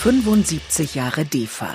75 0.00 0.94
Jahre 0.94 1.24
DEFA. 1.24 1.74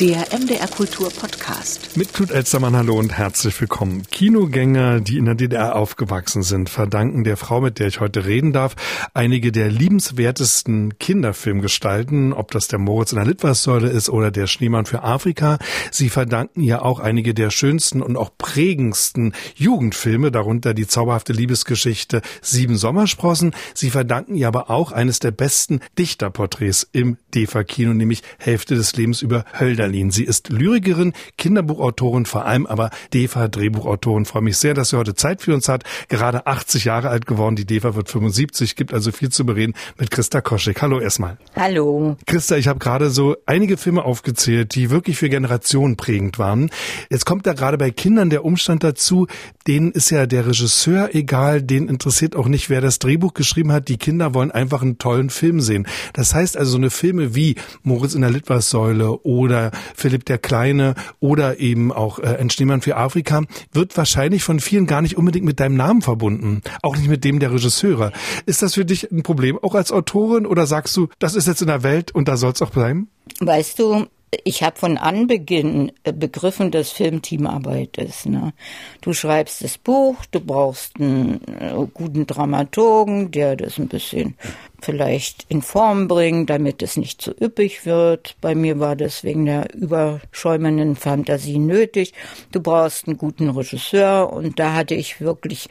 Der 0.00 0.26
MDR 0.38 0.68
Kultur 0.68 1.10
Podcast. 1.10 1.96
Mit 1.96 2.12
Knut 2.12 2.30
Elstermann, 2.30 2.76
hallo 2.76 2.98
und 2.98 3.16
herzlich 3.16 3.58
willkommen. 3.58 4.02
Kinogänger, 4.10 5.00
die 5.00 5.16
in 5.16 5.24
der 5.24 5.34
DDR 5.34 5.74
aufgewachsen 5.74 6.42
sind, 6.42 6.68
verdanken 6.68 7.24
der 7.24 7.38
Frau, 7.38 7.62
mit 7.62 7.78
der 7.78 7.86
ich 7.86 7.98
heute 7.98 8.26
reden 8.26 8.52
darf, 8.52 8.76
einige 9.14 9.52
der 9.52 9.70
liebenswertesten 9.70 10.98
Kinderfilmgestalten, 10.98 12.34
ob 12.34 12.50
das 12.50 12.68
der 12.68 12.78
Moritz 12.78 13.12
in 13.12 13.16
der 13.16 13.24
Litfaßsäule 13.24 13.88
ist 13.88 14.10
oder 14.10 14.30
der 14.30 14.46
Schneemann 14.46 14.84
für 14.84 15.02
Afrika. 15.02 15.56
Sie 15.90 16.10
verdanken 16.10 16.60
ihr 16.60 16.84
auch 16.84 17.00
einige 17.00 17.32
der 17.32 17.48
schönsten 17.48 18.02
und 18.02 18.18
auch 18.18 18.36
prägendsten 18.36 19.32
Jugendfilme, 19.54 20.30
darunter 20.30 20.74
die 20.74 20.86
zauberhafte 20.86 21.32
Liebesgeschichte 21.32 22.20
Sieben 22.42 22.76
Sommersprossen. 22.76 23.54
Sie 23.72 23.88
verdanken 23.88 24.34
ihr 24.34 24.48
aber 24.48 24.68
auch 24.68 24.92
eines 24.92 25.20
der 25.20 25.30
besten 25.30 25.80
Dichterporträts 25.98 26.86
im 26.92 27.16
DEFA-Kino, 27.34 27.94
nämlich 27.94 28.22
Hälfte 28.38 28.74
des 28.74 28.94
Lebens 28.94 29.22
über 29.22 29.46
Hölder 29.58 29.85
Berlin. 29.86 30.10
Sie 30.10 30.24
ist 30.24 30.48
Lyrikerin, 30.48 31.12
Kinderbuchautorin, 31.38 32.26
vor 32.26 32.44
allem 32.44 32.66
aber 32.66 32.90
DEFA 33.14 33.46
Drehbuchautorin. 33.46 34.24
Freue 34.24 34.42
mich 34.42 34.56
sehr, 34.56 34.74
dass 34.74 34.88
sie 34.90 34.98
heute 34.98 35.14
Zeit 35.14 35.42
für 35.42 35.54
uns 35.54 35.68
hat. 35.68 35.84
Gerade 36.08 36.44
80 36.48 36.86
Jahre 36.86 37.08
alt 37.08 37.24
geworden. 37.26 37.54
Die 37.54 37.66
DEFA 37.66 37.94
wird 37.94 38.10
75, 38.10 38.74
gibt 38.74 38.92
also 38.92 39.12
viel 39.12 39.28
zu 39.28 39.46
bereden 39.46 39.74
mit 39.96 40.10
Christa 40.10 40.40
Koschek. 40.40 40.82
Hallo 40.82 40.98
erstmal. 40.98 41.38
Hallo. 41.54 42.16
Christa, 42.26 42.56
ich 42.56 42.66
habe 42.66 42.80
gerade 42.80 43.10
so 43.10 43.36
einige 43.46 43.76
Filme 43.76 44.04
aufgezählt, 44.04 44.74
die 44.74 44.90
wirklich 44.90 45.18
für 45.18 45.28
Generationen 45.28 45.94
prägend 45.96 46.40
waren. 46.40 46.68
Jetzt 47.08 47.24
kommt 47.24 47.46
da 47.46 47.52
gerade 47.52 47.78
bei 47.78 47.92
Kindern 47.92 48.28
der 48.28 48.44
Umstand 48.44 48.82
dazu, 48.82 49.28
denen 49.68 49.92
ist 49.92 50.10
ja 50.10 50.26
der 50.26 50.48
Regisseur 50.48 51.14
egal, 51.14 51.62
denen 51.62 51.88
interessiert 51.88 52.34
auch 52.34 52.48
nicht, 52.48 52.70
wer 52.70 52.80
das 52.80 52.98
Drehbuch 52.98 53.34
geschrieben 53.34 53.70
hat. 53.70 53.86
Die 53.86 53.98
Kinder 53.98 54.34
wollen 54.34 54.50
einfach 54.50 54.82
einen 54.82 54.98
tollen 54.98 55.30
Film 55.30 55.60
sehen. 55.60 55.86
Das 56.12 56.34
heißt 56.34 56.56
also 56.56 56.72
so 56.72 56.76
eine 56.76 56.90
Filme 56.90 57.36
wie 57.36 57.54
Moritz 57.84 58.16
in 58.16 58.22
der 58.22 58.30
Litfaßsäule 58.30 59.20
oder 59.22 59.70
Philipp 59.94 60.24
der 60.24 60.38
Kleine 60.38 60.94
oder 61.20 61.58
eben 61.58 61.92
auch 61.92 62.18
äh, 62.18 62.36
ein 62.38 62.50
Schneemann 62.50 62.82
für 62.82 62.96
Afrika, 62.96 63.42
wird 63.72 63.96
wahrscheinlich 63.96 64.42
von 64.42 64.60
vielen 64.60 64.86
gar 64.86 65.02
nicht 65.02 65.16
unbedingt 65.16 65.44
mit 65.44 65.60
deinem 65.60 65.76
Namen 65.76 66.02
verbunden. 66.02 66.62
Auch 66.82 66.96
nicht 66.96 67.08
mit 67.08 67.24
dem 67.24 67.38
der 67.38 67.52
Regisseure. 67.52 68.12
Ist 68.46 68.62
das 68.62 68.74
für 68.74 68.84
dich 68.84 69.10
ein 69.10 69.22
Problem, 69.22 69.58
auch 69.62 69.74
als 69.74 69.92
Autorin, 69.92 70.46
oder 70.46 70.66
sagst 70.66 70.96
du, 70.96 71.08
das 71.18 71.34
ist 71.34 71.46
jetzt 71.46 71.62
in 71.62 71.68
der 71.68 71.82
Welt 71.82 72.14
und 72.14 72.28
da 72.28 72.36
soll 72.36 72.52
es 72.52 72.62
auch 72.62 72.70
bleiben? 72.70 73.08
Weißt 73.40 73.78
du, 73.78 74.06
ich 74.44 74.62
habe 74.62 74.76
von 74.76 74.98
Anbeginn 74.98 75.92
äh, 76.02 76.12
begriffen, 76.12 76.70
dass 76.70 76.90
Film 76.90 77.22
Teamarbeit 77.22 77.96
ist. 77.98 78.26
Ne? 78.26 78.52
Du 79.00 79.12
schreibst 79.12 79.62
das 79.62 79.78
Buch, 79.78 80.16
du 80.30 80.40
brauchst 80.40 80.96
einen 81.00 81.40
äh, 81.60 81.74
guten 81.92 82.26
Dramaturgen, 82.26 83.30
der 83.30 83.56
das 83.56 83.78
ein 83.78 83.88
bisschen 83.88 84.36
vielleicht 84.80 85.46
in 85.48 85.62
Form 85.62 86.08
bringt, 86.08 86.50
damit 86.50 86.82
es 86.82 86.96
nicht 86.96 87.20
zu 87.20 87.32
üppig 87.32 87.86
wird. 87.86 88.36
Bei 88.40 88.54
mir 88.54 88.78
war 88.78 88.96
das 88.96 89.24
wegen 89.24 89.46
der 89.46 89.74
überschäumenden 89.74 90.96
Fantasie 90.96 91.58
nötig. 91.58 92.12
Du 92.52 92.60
brauchst 92.60 93.06
einen 93.06 93.18
guten 93.18 93.50
Regisseur 93.50 94.32
und 94.32 94.58
da 94.58 94.74
hatte 94.74 94.94
ich 94.94 95.20
wirklich 95.20 95.68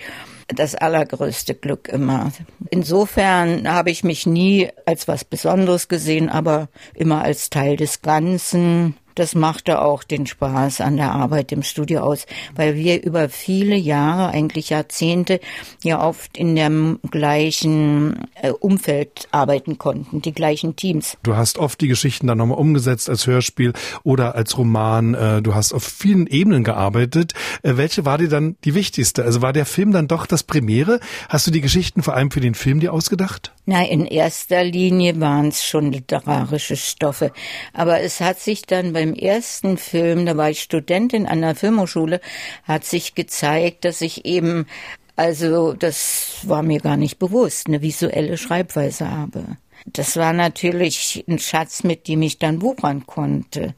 das 0.47 0.75
allergrößte 0.75 1.55
Glück 1.55 1.87
immer. 1.87 2.31
Insofern 2.69 3.71
habe 3.71 3.89
ich 3.89 4.03
mich 4.03 4.25
nie 4.25 4.69
als 4.85 5.07
was 5.07 5.23
Besonderes 5.23 5.87
gesehen, 5.87 6.29
aber 6.29 6.69
immer 6.93 7.23
als 7.23 7.49
Teil 7.49 7.77
des 7.77 8.01
Ganzen 8.01 8.95
das 9.15 9.33
machte 9.33 9.81
auch 9.81 10.03
den 10.03 10.27
Spaß 10.27 10.81
an 10.81 10.97
der 10.97 11.13
Arbeit 11.13 11.51
im 11.51 11.63
Studio 11.63 12.01
aus, 12.01 12.25
weil 12.55 12.75
wir 12.75 13.01
über 13.01 13.29
viele 13.29 13.75
Jahre, 13.75 14.29
eigentlich 14.29 14.69
Jahrzehnte, 14.69 15.39
ja 15.83 16.05
oft 16.05 16.37
in 16.37 16.55
dem 16.55 16.99
gleichen 17.09 18.27
äh, 18.41 18.51
Umfeld 18.51 19.27
arbeiten 19.31 19.77
konnten, 19.77 20.21
die 20.21 20.33
gleichen 20.33 20.75
Teams. 20.75 21.17
Du 21.23 21.35
hast 21.35 21.57
oft 21.57 21.79
die 21.81 21.87
Geschichten 21.87 22.27
dann 22.27 22.37
nochmal 22.37 22.57
umgesetzt 22.57 23.09
als 23.09 23.25
Hörspiel 23.25 23.73
oder 24.03 24.35
als 24.35 24.57
Roman. 24.57 25.13
Äh, 25.13 25.41
du 25.41 25.55
hast 25.55 25.73
auf 25.73 25.83
vielen 25.83 26.27
Ebenen 26.27 26.63
gearbeitet. 26.63 27.33
Äh, 27.63 27.77
welche 27.77 28.05
war 28.05 28.17
dir 28.17 28.29
dann 28.29 28.57
die 28.65 28.75
wichtigste? 28.75 29.23
Also 29.23 29.41
war 29.41 29.53
der 29.53 29.65
Film 29.65 29.91
dann 29.91 30.07
doch 30.07 30.25
das 30.25 30.43
Premiere? 30.43 30.99
Hast 31.29 31.47
du 31.47 31.51
die 31.51 31.61
Geschichten 31.61 32.03
vor 32.03 32.15
allem 32.15 32.31
für 32.31 32.41
den 32.41 32.53
Film 32.53 32.81
dir 32.81 32.91
ausgedacht? 32.91 33.53
Na, 33.65 33.83
in 33.83 34.05
erster 34.05 34.63
Linie 34.63 35.19
waren 35.19 35.47
es 35.47 35.63
schon 35.63 35.91
literarische 35.91 36.75
Stoffe. 36.75 37.31
Aber 37.73 38.01
es 38.01 38.19
hat 38.19 38.39
sich 38.39 38.63
dann 38.63 38.93
bei 38.93 39.04
beim 39.05 39.13
ersten 39.13 39.77
Film, 39.77 40.25
da 40.25 40.35
war 40.35 40.49
ich 40.49 40.61
Studentin 40.61 41.27
an 41.27 41.41
der 41.41 41.55
Filmhochschule, 41.55 42.21
hat 42.63 42.85
sich 42.85 43.13
gezeigt, 43.13 43.85
dass 43.85 44.01
ich 44.01 44.25
eben, 44.25 44.65
also 45.15 45.73
das 45.73 46.39
war 46.43 46.63
mir 46.63 46.79
gar 46.79 46.97
nicht 46.97 47.19
bewusst, 47.19 47.67
eine 47.67 47.83
visuelle 47.83 48.37
Schreibweise 48.37 49.11
habe. 49.11 49.57
Das 49.85 50.17
war 50.17 50.33
natürlich 50.33 51.23
ein 51.27 51.37
Schatz, 51.37 51.83
mit 51.83 52.07
dem 52.07 52.23
ich 52.23 52.39
dann 52.39 52.63
wuchern 52.63 53.05
konnte. 53.05 53.75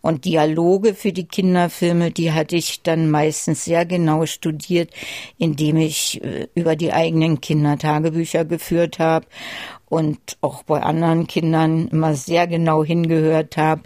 Und 0.00 0.24
Dialoge 0.24 0.94
für 0.94 1.12
die 1.12 1.26
Kinderfilme, 1.26 2.10
die 2.10 2.32
hatte 2.32 2.56
ich 2.56 2.82
dann 2.82 3.10
meistens 3.10 3.66
sehr 3.66 3.84
genau 3.84 4.24
studiert, 4.24 4.90
indem 5.36 5.76
ich 5.76 6.24
äh, 6.24 6.48
über 6.54 6.74
die 6.76 6.94
eigenen 6.94 7.42
Kindertagebücher 7.42 8.46
geführt 8.46 8.98
habe 8.98 9.26
und 9.92 10.38
auch 10.40 10.62
bei 10.62 10.82
anderen 10.82 11.26
Kindern 11.26 11.88
immer 11.88 12.14
sehr 12.14 12.46
genau 12.46 12.82
hingehört 12.82 13.58
habe. 13.58 13.82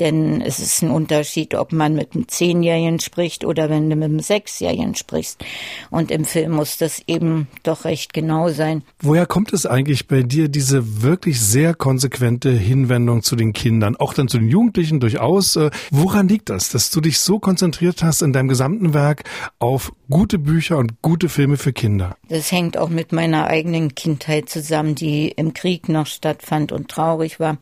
Denn 0.00 0.40
es 0.40 0.58
ist 0.58 0.82
ein 0.82 0.90
Unterschied, 0.90 1.54
ob 1.54 1.72
man 1.72 1.94
mit 1.94 2.14
einem 2.14 2.28
Zehnjährigen 2.28 3.00
spricht 3.00 3.44
oder 3.44 3.70
wenn 3.70 3.88
du 3.90 3.96
mit 3.96 4.04
einem 4.04 4.20
Sechsjährigen 4.20 4.94
sprichst. 4.94 5.44
Und 5.90 6.10
im 6.10 6.24
Film 6.24 6.52
muss 6.52 6.78
das 6.78 7.02
eben 7.06 7.48
doch 7.62 7.84
recht 7.84 8.12
genau 8.12 8.50
sein. 8.50 8.82
Woher 9.00 9.26
kommt 9.26 9.52
es 9.52 9.66
eigentlich 9.66 10.08
bei 10.08 10.22
dir, 10.22 10.48
diese 10.48 11.02
wirklich 11.02 11.40
sehr 11.40 11.74
konsequente 11.74 12.50
Hinwendung 12.50 13.22
zu 13.22 13.36
den 13.36 13.52
Kindern, 13.52 13.96
auch 13.96 14.14
dann 14.14 14.28
zu 14.28 14.38
den 14.38 14.48
Jugendlichen 14.48 15.00
durchaus? 15.00 15.56
Äh, 15.56 15.70
woran 15.90 16.28
liegt 16.28 16.50
das, 16.50 16.70
dass 16.70 16.90
du 16.90 17.00
dich 17.00 17.18
so 17.18 17.38
konzentriert 17.38 18.02
hast 18.02 18.22
in 18.22 18.32
deinem 18.32 18.48
gesamten 18.48 18.94
Werk 18.94 19.24
auf 19.58 19.92
gute 20.10 20.38
Bücher 20.38 20.78
und 20.78 21.02
gute 21.02 21.28
Filme 21.28 21.56
für 21.56 21.72
Kinder? 21.72 22.16
Das 22.28 22.52
hängt 22.52 22.76
auch 22.76 22.88
mit 22.88 23.12
meiner 23.12 23.46
eigenen 23.46 23.94
Kindheit 23.94 24.48
zusammen, 24.48 24.94
die 24.94 25.28
im 25.28 25.54
Krieg 25.54 25.88
noch 25.88 26.06
stattfand 26.06 26.72
und 26.72 26.88
traurig 26.88 27.40
war. 27.40 27.58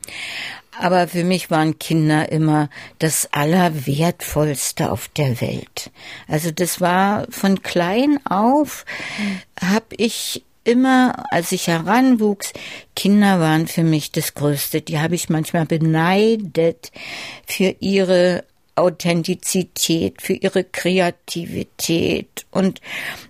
Aber 0.79 1.09
für 1.09 1.25
mich 1.25 1.51
waren 1.51 1.79
Kinder 1.79 2.31
immer 2.31 2.69
das 2.99 3.29
Allerwertvollste 3.33 4.91
auf 4.91 5.09
der 5.09 5.41
Welt. 5.41 5.91
Also 6.29 6.51
das 6.51 6.81
war 6.81 7.27
von 7.31 7.63
klein 7.63 8.19
auf, 8.27 8.85
habe 9.61 9.95
ich 9.97 10.45
immer, 10.65 11.25
als 11.31 11.53
ich 11.53 11.69
heranwuchs, 11.69 12.53
Kinder 12.97 13.39
waren 13.39 13.69
für 13.69 13.85
mich 13.85 14.13
das 14.13 14.33
Größte. 14.35 14.81
Die 14.81 14.99
habe 14.99 15.15
ich 15.15 15.29
manchmal 15.29 15.67
beneidet 15.67 16.91
für 17.47 17.77
ihre 17.81 18.45
Authentizität, 18.75 20.21
für 20.21 20.33
ihre 20.33 20.65
Kreativität 20.65 22.47
und 22.51 22.81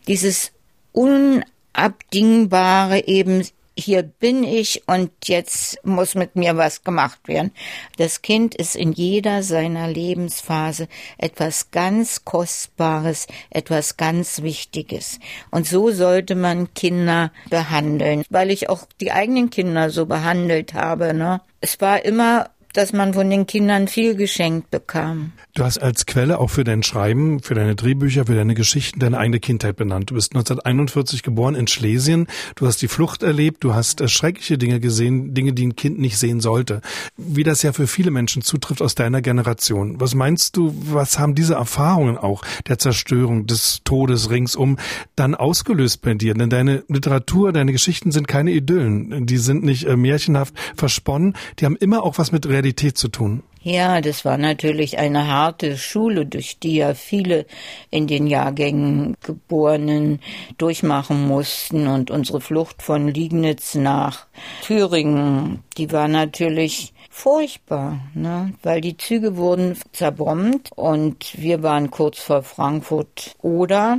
dieses 0.07 0.53
Unabdingbare 0.93 3.07
eben 3.07 3.47
hier 3.77 4.03
bin 4.03 4.45
ich 4.45 4.83
und 4.87 5.11
jetzt 5.25 5.85
muss 5.85 6.15
mit 6.15 6.37
mir 6.37 6.57
was 6.57 6.85
gemacht 6.85 7.27
werden. 7.27 7.53
Das 7.97 8.23
Kind 8.23 8.55
ist 8.55 8.77
in 8.77 8.93
jeder 8.93 9.43
seiner 9.43 9.89
Lebensphase 9.89 10.89
etwas 11.19 11.71
ganz 11.71 12.25
Kostbares, 12.25 13.27
etwas 13.51 13.97
ganz 13.97 14.43
Wichtiges. 14.43 15.19
Und 15.51 15.67
so 15.67 15.91
sollte 15.91 16.35
man 16.35 16.73
Kinder 16.75 17.33
behandeln, 17.51 18.25
weil 18.31 18.51
ich 18.51 18.69
auch 18.69 18.87
die 19.01 19.13
eigenen 19.13 19.51
Kinder 19.51 19.91
so 19.91 20.07
behandelt 20.07 20.75
habe. 20.75 21.15
Ne? 21.15 21.41
Es 21.61 21.81
war 21.81 22.05
immer 22.05 22.51
dass 22.75 22.93
man 22.93 23.15
von 23.15 23.31
den 23.31 23.47
Kindern 23.47 23.89
viel 23.89 24.17
geschenkt 24.17 24.71
bekam. 24.71 25.33
Du 25.55 25.65
hast 25.65 25.79
als 25.79 26.07
Quelle 26.07 26.41
auch 26.41 26.51
für 26.51 26.65
dein 26.65 26.83
Schreiben, 26.83 27.41
für 27.41 27.55
deine 27.55 27.77
Drehbücher, 27.77 28.27
für 28.27 28.35
deine 28.35 28.55
Geschichten 28.55 28.99
deine 28.99 29.19
eigene 29.19 29.39
Kindheit 29.39 29.77
benannt. 29.77 30.11
Du 30.11 30.15
bist 30.15 30.33
1941 30.33 31.23
geboren 31.23 31.55
in 31.55 31.69
Schlesien. 31.69 32.27
Du 32.57 32.67
hast 32.67 32.83
die 32.83 32.89
Flucht 32.89 33.23
erlebt. 33.23 33.63
Du 33.63 33.75
hast 33.75 34.01
äh, 34.01 34.09
schreckliche 34.09 34.59
Dinge 34.59 34.81
gesehen, 34.81 35.33
Dinge, 35.33 35.53
die 35.53 35.69
ein 35.69 35.77
Kind 35.77 36.01
nicht 36.01 36.19
sehen 36.19 36.41
sollte. 36.41 36.81
Wie 37.17 37.45
das 37.45 37.63
ja 37.63 37.73
für 37.73 37.87
viele 37.87 38.11
Menschen 38.11 38.43
zutrifft 38.43 38.83
aus 38.83 38.97
deiner 38.97 39.23
Generation. 39.23 40.01
Was 40.01 40.17
meinst 40.17 40.57
du, 40.57 40.75
was 40.77 41.21
haben 41.21 41.37
diese 41.37 41.55
Erfahrungen 41.55 42.19
auch 42.19 42.43
der 42.67 42.79
Zerstörung, 42.79 43.47
des 43.47 43.83
Todes 43.85 44.31
ringsum 44.31 44.79
dann 45.15 45.37
ausgelöst 45.37 46.03
bei 46.03 46.15
dir? 46.15 46.35
Denn 46.35 46.51
deine 46.51 46.83
Literatur, 46.89 47.53
deine 47.53 47.71
Geschichten 47.71 48.11
sind 48.11 48.27
keine 48.27 48.51
Idyllen. 48.51 49.27
Die 49.27 49.39
sind 49.39 49.63
nicht 49.63 49.85
äh, 49.85 49.97
märchenhaft 49.97 50.55
versponnen. 50.75 51.37
Die 51.61 51.67
haben 51.67 51.77
immer 51.77 52.03
auch 52.03 52.19
was 52.19 52.33
mit 52.33 52.49
Realität 52.49 52.64
Realität 52.65 52.97
zu 52.97 53.09
tun. 53.09 53.43
Ja, 53.63 54.03
das 54.03 54.27
war 54.27 54.37
natürlich 54.37 54.99
eine 54.99 55.27
harte 55.27 55.79
Schule, 55.79 56.27
durch 56.27 56.59
die 56.59 56.77
ja 56.77 56.93
viele 56.93 57.47
in 57.91 58.07
den 58.07 58.27
Jahrgängen 58.27 59.17
Geborenen 59.23 60.21
durchmachen 60.59 61.27
mussten. 61.27 61.87
Und 61.87 62.11
unsere 62.11 62.43
Flucht 62.43 62.83
von 62.83 63.09
Liegnitz 63.09 63.75
nach 63.75 64.27
Thüringen, 64.63 65.63
die 65.79 65.93
war 65.93 66.09
natürlich 66.09 66.93
furchtbar, 67.09 68.01
ne? 68.13 68.53
weil 68.63 68.83
die 68.83 68.99
Züge 68.99 69.37
wurden 69.37 69.79
zerbombt 69.93 70.73
und 70.75 71.33
wir 71.41 71.63
waren 71.63 71.91
kurz 71.91 72.19
vor 72.19 72.43
Frankfurt 72.43 73.35
oder 73.41 73.99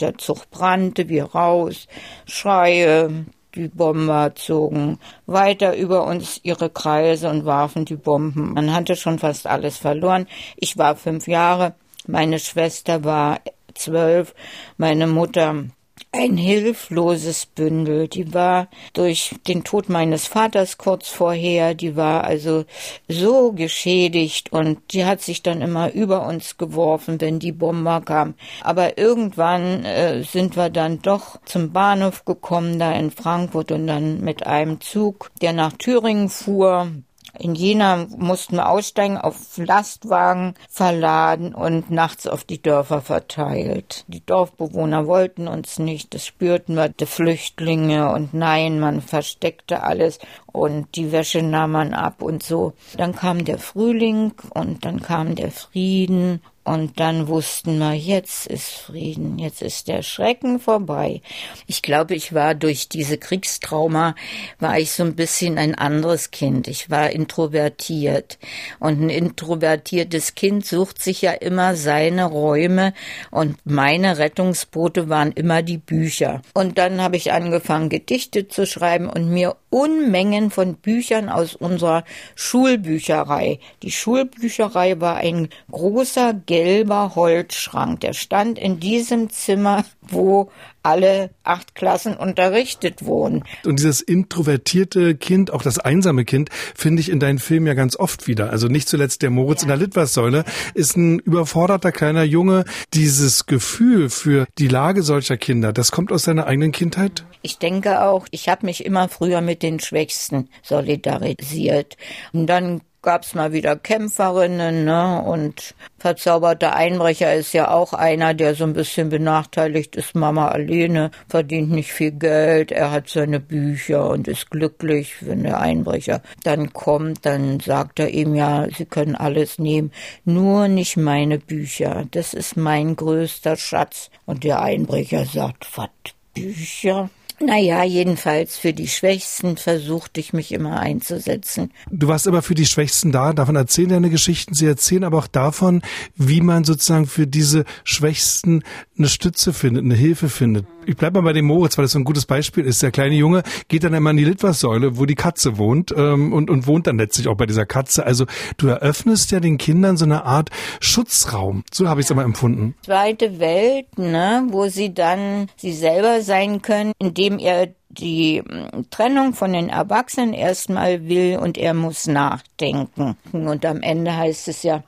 der 0.00 0.18
Zug 0.18 0.50
brannte, 0.50 1.08
wir 1.08 1.24
raus, 1.26 1.86
Schreie, 2.26 3.24
Die 3.56 3.68
Bomber 3.68 4.34
zogen 4.34 4.98
weiter 5.24 5.74
über 5.74 6.06
uns 6.06 6.40
ihre 6.42 6.68
Kreise 6.68 7.30
und 7.30 7.46
warfen 7.46 7.86
die 7.86 7.96
Bomben. 7.96 8.52
Man 8.52 8.74
hatte 8.74 8.96
schon 8.96 9.18
fast 9.18 9.46
alles 9.46 9.78
verloren. 9.78 10.26
Ich 10.56 10.76
war 10.76 10.94
fünf 10.94 11.26
Jahre, 11.26 11.74
meine 12.06 12.38
Schwester 12.38 13.02
war 13.02 13.40
zwölf, 13.72 14.34
meine 14.76 15.06
Mutter 15.06 15.64
ein 16.12 16.36
hilfloses 16.36 17.46
Bündel. 17.46 18.08
Die 18.08 18.32
war 18.32 18.68
durch 18.92 19.34
den 19.46 19.64
Tod 19.64 19.88
meines 19.88 20.26
Vaters 20.26 20.78
kurz 20.78 21.08
vorher, 21.08 21.74
die 21.74 21.96
war 21.96 22.24
also 22.24 22.64
so 23.08 23.52
geschädigt 23.52 24.52
und 24.52 24.78
die 24.92 25.04
hat 25.04 25.20
sich 25.20 25.42
dann 25.42 25.60
immer 25.60 25.92
über 25.92 26.26
uns 26.26 26.56
geworfen, 26.56 27.20
wenn 27.20 27.38
die 27.38 27.52
Bomber 27.52 28.00
kam. 28.00 28.34
Aber 28.62 28.98
irgendwann 28.98 29.84
äh, 29.84 30.22
sind 30.22 30.56
wir 30.56 30.70
dann 30.70 31.02
doch 31.02 31.38
zum 31.44 31.72
Bahnhof 31.72 32.24
gekommen, 32.24 32.78
da 32.78 32.92
in 32.92 33.10
Frankfurt 33.10 33.72
und 33.72 33.86
dann 33.86 34.20
mit 34.20 34.46
einem 34.46 34.80
Zug, 34.80 35.30
der 35.40 35.52
nach 35.52 35.72
Thüringen 35.74 36.28
fuhr, 36.28 36.88
in 37.38 37.54
Jena 37.54 38.06
mussten 38.16 38.56
wir 38.56 38.68
aussteigen, 38.68 39.18
auf 39.18 39.56
Lastwagen 39.56 40.54
verladen 40.68 41.54
und 41.54 41.90
nachts 41.90 42.26
auf 42.26 42.44
die 42.44 42.60
Dörfer 42.60 43.00
verteilt. 43.00 44.04
Die 44.08 44.24
Dorfbewohner 44.24 45.06
wollten 45.06 45.48
uns 45.48 45.78
nicht, 45.78 46.14
das 46.14 46.26
spürten 46.26 46.74
wir, 46.76 46.88
die 46.88 47.06
Flüchtlinge 47.06 48.12
und 48.12 48.34
nein, 48.34 48.80
man 48.80 49.00
versteckte 49.00 49.82
alles 49.82 50.18
und 50.46 50.94
die 50.96 51.12
Wäsche 51.12 51.42
nahm 51.42 51.72
man 51.72 51.94
ab 51.94 52.22
und 52.22 52.42
so. 52.42 52.72
Dann 52.96 53.14
kam 53.14 53.44
der 53.44 53.58
Frühling 53.58 54.32
und 54.54 54.84
dann 54.84 55.02
kam 55.02 55.34
der 55.34 55.50
Frieden 55.50 56.40
und 56.66 56.98
dann 56.98 57.28
wussten 57.28 57.78
wir, 57.78 57.92
jetzt 57.92 58.48
ist 58.48 58.70
Frieden, 58.70 59.38
jetzt 59.38 59.62
ist 59.62 59.86
der 59.86 60.02
Schrecken 60.02 60.58
vorbei. 60.58 61.22
Ich 61.68 61.80
glaube, 61.80 62.16
ich 62.16 62.34
war 62.34 62.56
durch 62.56 62.88
diese 62.88 63.18
Kriegstrauma, 63.18 64.16
war 64.58 64.76
ich 64.76 64.90
so 64.90 65.04
ein 65.04 65.14
bisschen 65.14 65.58
ein 65.58 65.76
anderes 65.76 66.32
Kind. 66.32 66.66
Ich 66.66 66.90
war 66.90 67.10
introvertiert. 67.10 68.38
Und 68.80 69.00
ein 69.00 69.10
introvertiertes 69.10 70.34
Kind 70.34 70.66
sucht 70.66 71.00
sich 71.00 71.22
ja 71.22 71.30
immer 71.30 71.76
seine 71.76 72.24
Räume. 72.24 72.94
Und 73.30 73.58
meine 73.64 74.18
Rettungsboote 74.18 75.08
waren 75.08 75.30
immer 75.30 75.62
die 75.62 75.78
Bücher. 75.78 76.42
Und 76.52 76.78
dann 76.78 77.00
habe 77.00 77.16
ich 77.16 77.32
angefangen, 77.32 77.90
Gedichte 77.90 78.48
zu 78.48 78.66
schreiben 78.66 79.08
und 79.08 79.30
mir 79.30 79.54
Unmengen 79.76 80.50
von 80.50 80.76
Büchern 80.76 81.28
aus 81.28 81.54
unserer 81.54 82.04
Schulbücherei. 82.34 83.58
Die 83.82 83.90
Schulbücherei 83.90 85.02
war 85.02 85.16
ein 85.16 85.50
großer 85.70 86.32
gelber 86.32 87.14
Holzschrank. 87.14 88.00
Der 88.00 88.14
stand 88.14 88.58
in 88.58 88.80
diesem 88.80 89.28
Zimmer, 89.28 89.84
wo 90.00 90.50
alle 90.86 91.30
acht 91.42 91.74
Klassen 91.74 92.16
unterrichtet 92.16 93.04
wurden. 93.04 93.42
Und 93.64 93.80
dieses 93.80 94.00
introvertierte 94.00 95.16
Kind, 95.16 95.50
auch 95.50 95.62
das 95.62 95.80
einsame 95.80 96.24
Kind, 96.24 96.48
finde 96.76 97.00
ich 97.00 97.08
in 97.08 97.18
deinen 97.18 97.40
Filmen 97.40 97.66
ja 97.66 97.74
ganz 97.74 97.96
oft 97.96 98.28
wieder. 98.28 98.50
Also 98.50 98.68
nicht 98.68 98.88
zuletzt 98.88 99.22
der 99.22 99.30
Moritz 99.30 99.62
ja. 99.62 99.64
in 99.64 99.68
der 99.70 99.78
Litwassäule 99.78 100.44
ist 100.74 100.96
ein 100.96 101.18
überforderter 101.18 101.90
kleiner 101.90 102.22
Junge. 102.22 102.64
Dieses 102.94 103.46
Gefühl 103.46 104.10
für 104.10 104.46
die 104.58 104.68
Lage 104.68 105.02
solcher 105.02 105.36
Kinder, 105.36 105.72
das 105.72 105.90
kommt 105.90 106.12
aus 106.12 106.22
seiner 106.22 106.46
eigenen 106.46 106.70
Kindheit? 106.70 107.24
Ich 107.42 107.58
denke 107.58 108.02
auch, 108.02 108.28
ich 108.30 108.48
habe 108.48 108.64
mich 108.64 108.84
immer 108.84 109.08
früher 109.08 109.40
mit 109.40 109.64
den 109.64 109.80
Schwächsten 109.80 110.48
solidarisiert. 110.62 111.96
Und 112.32 112.46
dann 112.46 112.80
gab's 113.06 113.36
mal 113.36 113.52
wieder 113.52 113.76
Kämpferinnen, 113.76 114.84
ne? 114.84 115.22
Und 115.22 115.76
verzauberter 115.96 116.74
Einbrecher 116.74 117.32
ist 117.34 117.52
ja 117.52 117.70
auch 117.70 117.92
einer, 117.92 118.34
der 118.34 118.56
so 118.56 118.64
ein 118.64 118.72
bisschen 118.72 119.10
benachteiligt 119.10 119.94
ist. 119.94 120.16
Mama 120.16 120.48
alleine 120.48 121.12
verdient 121.28 121.70
nicht 121.70 121.92
viel 121.92 122.10
Geld, 122.10 122.72
er 122.72 122.90
hat 122.90 123.08
seine 123.08 123.38
Bücher 123.38 124.10
und 124.10 124.26
ist 124.26 124.50
glücklich, 124.50 125.14
wenn 125.20 125.44
der 125.44 125.60
Einbrecher 125.60 126.20
dann 126.42 126.72
kommt, 126.72 127.24
dann 127.24 127.60
sagt 127.60 128.00
er 128.00 128.10
ihm 128.10 128.34
ja, 128.34 128.66
sie 128.76 128.86
können 128.86 129.14
alles 129.14 129.60
nehmen, 129.60 129.92
nur 130.24 130.66
nicht 130.66 130.96
meine 130.96 131.38
Bücher. 131.38 132.06
Das 132.10 132.34
ist 132.34 132.56
mein 132.56 132.96
größter 132.96 133.56
Schatz. 133.56 134.10
Und 134.24 134.42
der 134.42 134.60
Einbrecher 134.62 135.26
sagt, 135.26 135.68
was 135.76 135.90
Bücher? 136.34 137.08
Naja, 137.38 137.84
jedenfalls 137.84 138.56
für 138.56 138.72
die 138.72 138.88
Schwächsten 138.88 139.56
versuchte 139.56 140.20
ich 140.20 140.32
mich 140.32 140.52
immer 140.52 140.80
einzusetzen. 140.80 141.70
Du 141.90 142.08
warst 142.08 142.26
aber 142.26 142.40
für 142.40 142.54
die 142.54 142.64
Schwächsten 142.64 143.12
da, 143.12 143.32
davon 143.34 143.56
erzählen 143.56 143.90
deine 143.90 144.10
Geschichten. 144.10 144.54
Sie 144.54 144.66
erzählen 144.66 145.04
aber 145.04 145.18
auch 145.18 145.26
davon, 145.26 145.82
wie 146.14 146.40
man 146.40 146.64
sozusagen 146.64 147.06
für 147.06 147.26
diese 147.26 147.64
Schwächsten 147.84 148.62
eine 148.96 149.08
Stütze 149.08 149.52
findet, 149.52 149.84
eine 149.84 149.94
Hilfe 149.94 150.28
findet. 150.30 150.66
Ich 150.86 150.96
bleib 150.96 151.14
mal 151.14 151.22
bei 151.22 151.32
dem 151.32 151.46
Moritz, 151.46 151.76
weil 151.76 151.84
das 151.84 151.92
so 151.92 151.98
ein 151.98 152.04
gutes 152.04 152.26
Beispiel 152.26 152.64
ist. 152.64 152.82
Der 152.82 152.92
kleine 152.92 153.16
Junge 153.16 153.42
geht 153.68 153.82
dann 153.82 153.92
immer 153.92 154.10
in 154.10 154.16
die 154.16 154.24
Litwassäule, 154.24 154.98
wo 154.98 155.04
die 155.04 155.16
Katze 155.16 155.58
wohnt 155.58 155.92
ähm, 155.96 156.32
und, 156.32 156.48
und 156.48 156.66
wohnt 156.66 156.86
dann 156.86 156.98
letztlich 156.98 157.26
auch 157.28 157.36
bei 157.36 157.46
dieser 157.46 157.66
Katze. 157.66 158.06
Also 158.06 158.26
du 158.56 158.68
eröffnest 158.68 159.32
ja 159.32 159.40
den 159.40 159.58
Kindern 159.58 159.96
so 159.96 160.04
eine 160.04 160.24
Art 160.24 160.50
Schutzraum. 160.80 161.64
So 161.72 161.88
habe 161.88 162.00
ich 162.00 162.06
es 162.06 162.10
immer 162.10 162.22
empfunden. 162.22 162.76
Zweite 162.84 163.40
Welt, 163.40 163.98
ne, 163.98 164.46
wo 164.50 164.68
sie 164.68 164.94
dann 164.94 165.48
sie 165.56 165.72
selber 165.72 166.22
sein 166.22 166.62
können, 166.62 166.92
indem 166.98 167.38
er 167.38 167.68
die 167.88 168.42
hm, 168.46 168.88
Trennung 168.90 169.34
von 169.34 169.52
den 169.52 169.68
Erwachsenen 169.68 170.34
erstmal 170.34 171.08
will 171.08 171.38
und 171.38 171.58
er 171.58 171.74
muss 171.74 172.06
nachdenken. 172.06 173.16
Und 173.32 173.64
am 173.64 173.82
Ende 173.82 174.16
heißt 174.16 174.48
es 174.48 174.62
ja, 174.62 174.84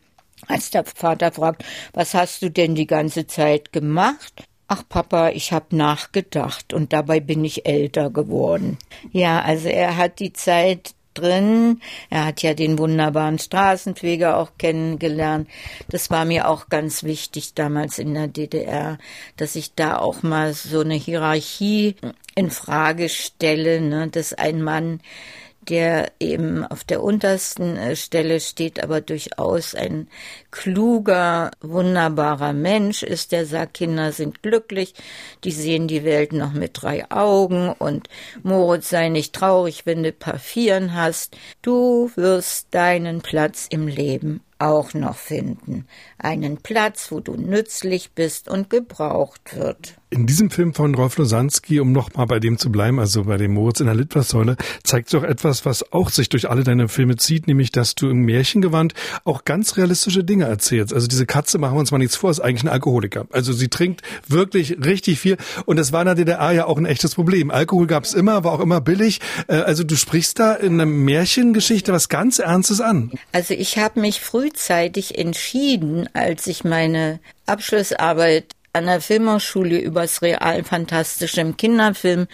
als 0.47 0.71
der 0.71 0.85
Vater 0.85 1.33
fragt, 1.33 1.65
was 1.93 2.15
hast 2.15 2.43
du 2.43 2.51
denn 2.51 2.75
die 2.75 2.87
ganze 2.87 3.27
Zeit 3.27 3.73
gemacht? 3.73 4.45
Ach 4.71 4.83
Papa, 4.87 5.31
ich 5.31 5.53
habe 5.53 5.75
nachgedacht 5.75 6.75
und 6.75 6.93
dabei 6.93 7.21
bin 7.21 7.43
ich 7.43 7.65
älter 7.65 8.11
geworden. 8.11 8.77
Ja, 9.13 9.41
also 9.41 9.69
er 9.69 9.97
hat 9.97 10.21
die 10.21 10.35
Zeit 10.35 10.95
drin. 11.15 11.81
Er 12.11 12.27
hat 12.27 12.43
ja 12.43 12.53
den 12.53 12.79
wunderbaren 12.79 13.39
Straßenpfleger 13.39 14.37
auch 14.37 14.53
kennengelernt. 14.59 15.49
Das 15.89 16.11
war 16.11 16.27
mir 16.27 16.49
auch 16.49 16.69
ganz 16.69 17.03
wichtig 17.03 17.55
damals 17.55 17.99
in 17.99 18.13
der 18.13 18.29
DDR, 18.29 18.99
dass 19.39 19.57
ich 19.57 19.75
da 19.75 19.99
auch 19.99 20.23
mal 20.23 20.53
so 20.53 20.81
eine 20.81 20.95
Hierarchie 20.95 21.97
in 22.35 22.51
Frage 22.51 23.09
stelle, 23.09 23.81
ne, 23.81 24.09
dass 24.09 24.35
ein 24.35 24.63
Mann 24.63 25.01
der 25.69 26.13
eben 26.19 26.65
auf 26.65 26.85
der 26.85 27.03
untersten 27.03 27.77
äh, 27.77 27.97
Stelle 27.97 28.41
steht, 28.41 28.83
aber 28.83 29.01
durchaus 29.01 29.75
ein 29.75 30.09
kluger, 30.51 31.51
wunderbarer 31.61 32.53
Mensch 32.53 33.03
ist, 33.03 33.33
der 33.33 33.47
sagt, 33.47 33.75
Kinder 33.75 34.13
sind 34.13 34.43
glücklich, 34.43 34.95
die 35.45 35.51
sehen 35.51 35.89
die 35.89 36.05
Welt 36.05 36.33
noch 36.33 36.53
mit 36.53 36.83
drei 36.83 37.11
Augen 37.11 37.71
und 37.71 38.09
Moritz 38.43 38.89
sei 38.89 39.09
nicht 39.09 39.35
traurig, 39.35 39.85
wenn 39.85 40.03
du 40.03 40.13
paar 40.13 40.39
Vieren 40.39 40.95
hast. 40.95 41.37
Du 41.63 42.11
wirst 42.17 42.69
deinen 42.71 43.21
Platz 43.21 43.67
im 43.71 43.89
Leben 43.89 44.41
auch 44.59 44.95
noch 44.95 45.17
finden. 45.17 45.87
Einen 46.19 46.59
Platz, 46.59 47.11
wo 47.11 47.21
du 47.21 47.35
nützlich 47.35 48.13
bist 48.13 48.49
und 48.49 48.71
gebraucht 48.71 49.57
wird. 49.57 49.95
In 50.11 50.27
diesem 50.27 50.51
Film 50.51 50.73
von 50.73 50.95
Rolf 50.95 51.19
Losanski, 51.19 51.81
um 51.81 51.93
nochmal 51.93 52.27
bei 52.27 52.41
dem 52.41 52.57
zu 52.57 52.73
bleiben, 52.73 52.99
also 52.99 53.25
bei 53.25 53.37
dem 53.37 53.53
Moritz 53.53 53.81
in 53.81 53.87
der 53.87 53.95
Litfaßsäule, 53.95 54.57
zeigt 54.83 55.13
doch 55.13 55.23
etwas, 55.23 55.67
was 55.67 55.93
auch 55.93 56.09
sich 56.09 56.31
durch 56.31 56.49
alle 56.49 56.65
deine 56.65 56.89
Filme 56.89 57.17
zieht, 57.17 57.47
nämlich, 57.47 57.73
dass 57.73 57.95
du 57.95 58.09
im 58.09 58.23
Märchengewand 58.23 58.95
auch 59.25 59.45
ganz 59.45 59.77
realistische 59.77 60.25
Dinge 60.25 60.47
erzählst. 60.47 60.95
Also 60.95 61.09
diese 61.09 61.27
Katze, 61.27 61.59
machen 61.59 61.75
wir 61.75 61.81
uns 61.81 61.91
mal 61.91 61.99
nichts 61.99 62.17
vor, 62.17 62.31
ist 62.31 62.41
eigentlich 62.41 62.65
ein 62.65 62.69
Alkoholiker. 62.69 63.27
Also 63.33 63.53
sie 63.53 63.69
trinkt 63.69 64.01
wirklich 64.27 64.79
richtig 64.83 65.21
viel 65.21 65.37
und 65.67 65.77
das 65.77 65.93
war 65.93 66.01
in 66.01 66.07
der 66.07 66.15
DDR 66.15 66.53
ja 66.53 66.65
auch 66.65 66.79
ein 66.79 66.87
echtes 66.87 67.15
Problem. 67.15 67.51
Alkohol 67.51 67.87
gab 67.87 68.05
es 68.05 68.15
immer, 68.15 68.45
war 68.45 68.53
auch 68.53 68.61
immer 68.61 68.81
billig. 68.81 69.21
Äh, 69.47 69.57
also 69.57 69.85
du 69.85 69.95
sprichst 69.95 70.39
da 70.39 70.55
in 70.55 70.75
einer 70.75 70.87
Märchengeschichte 70.87 71.93
was 71.93 72.09
ganz 72.09 72.39
Ernstes 72.39 72.81
an. 72.81 73.13
Also 73.33 73.53
ich 73.53 73.77
habe 73.77 74.01
mich 74.01 74.21
frühzeitig 74.49 75.19
entschieden, 75.19 76.09
als 76.15 76.47
ich 76.47 76.65
meine 76.65 77.21
Abschlussarbeit 77.47 78.47
an 78.73 78.87
der 78.87 79.01
Filmhochschule 79.01 79.79
übers 79.79 80.23
Realfantastische 80.23 81.41
im 81.41 81.57
Kinderfilm 81.57 82.29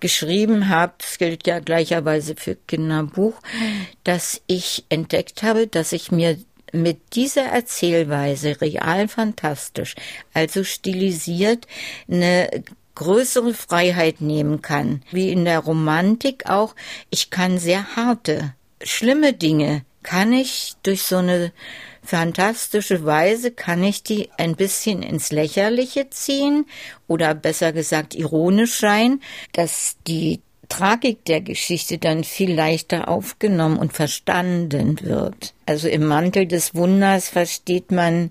geschrieben 0.00 0.68
habe, 0.68 0.94
das 0.98 1.18
gilt 1.18 1.46
ja 1.46 1.58
gleicherweise 1.60 2.36
für 2.36 2.56
Kinderbuch, 2.56 3.34
dass 4.04 4.40
ich 4.46 4.84
entdeckt 4.88 5.42
habe, 5.42 5.66
dass 5.66 5.92
ich 5.92 6.10
mir 6.12 6.38
mit 6.72 7.14
dieser 7.14 7.44
Erzählweise 7.44 8.60
realfantastisch, 8.60 9.94
also 10.34 10.64
stilisiert, 10.64 11.66
eine 12.10 12.50
größere 12.94 13.54
Freiheit 13.54 14.20
nehmen 14.20 14.60
kann. 14.60 15.02
Wie 15.10 15.30
in 15.30 15.44
der 15.44 15.60
Romantik 15.60 16.48
auch. 16.48 16.74
Ich 17.10 17.30
kann 17.30 17.58
sehr 17.58 17.96
harte, 17.96 18.54
schlimme 18.82 19.32
Dinge 19.32 19.84
kann 20.02 20.32
ich 20.32 20.74
durch 20.82 21.02
so 21.02 21.16
eine 21.16 21.52
fantastische 22.02 23.04
Weise 23.04 23.50
kann 23.50 23.84
ich 23.84 24.02
die 24.02 24.30
ein 24.38 24.56
bisschen 24.56 25.02
ins 25.02 25.30
Lächerliche 25.30 26.08
ziehen 26.08 26.64
oder 27.06 27.34
besser 27.34 27.72
gesagt 27.72 28.14
ironisch 28.14 28.78
sein, 28.80 29.20
dass 29.52 29.96
die 30.06 30.40
Tragik 30.68 31.24
der 31.24 31.40
Geschichte 31.40 31.98
dann 31.98 32.24
viel 32.24 32.54
leichter 32.54 33.08
aufgenommen 33.08 33.78
und 33.78 33.92
verstanden 33.92 35.00
wird. 35.02 35.54
Also 35.66 35.88
im 35.88 36.06
Mantel 36.06 36.46
des 36.46 36.74
Wunders 36.74 37.28
versteht 37.28 37.90
man 37.90 38.30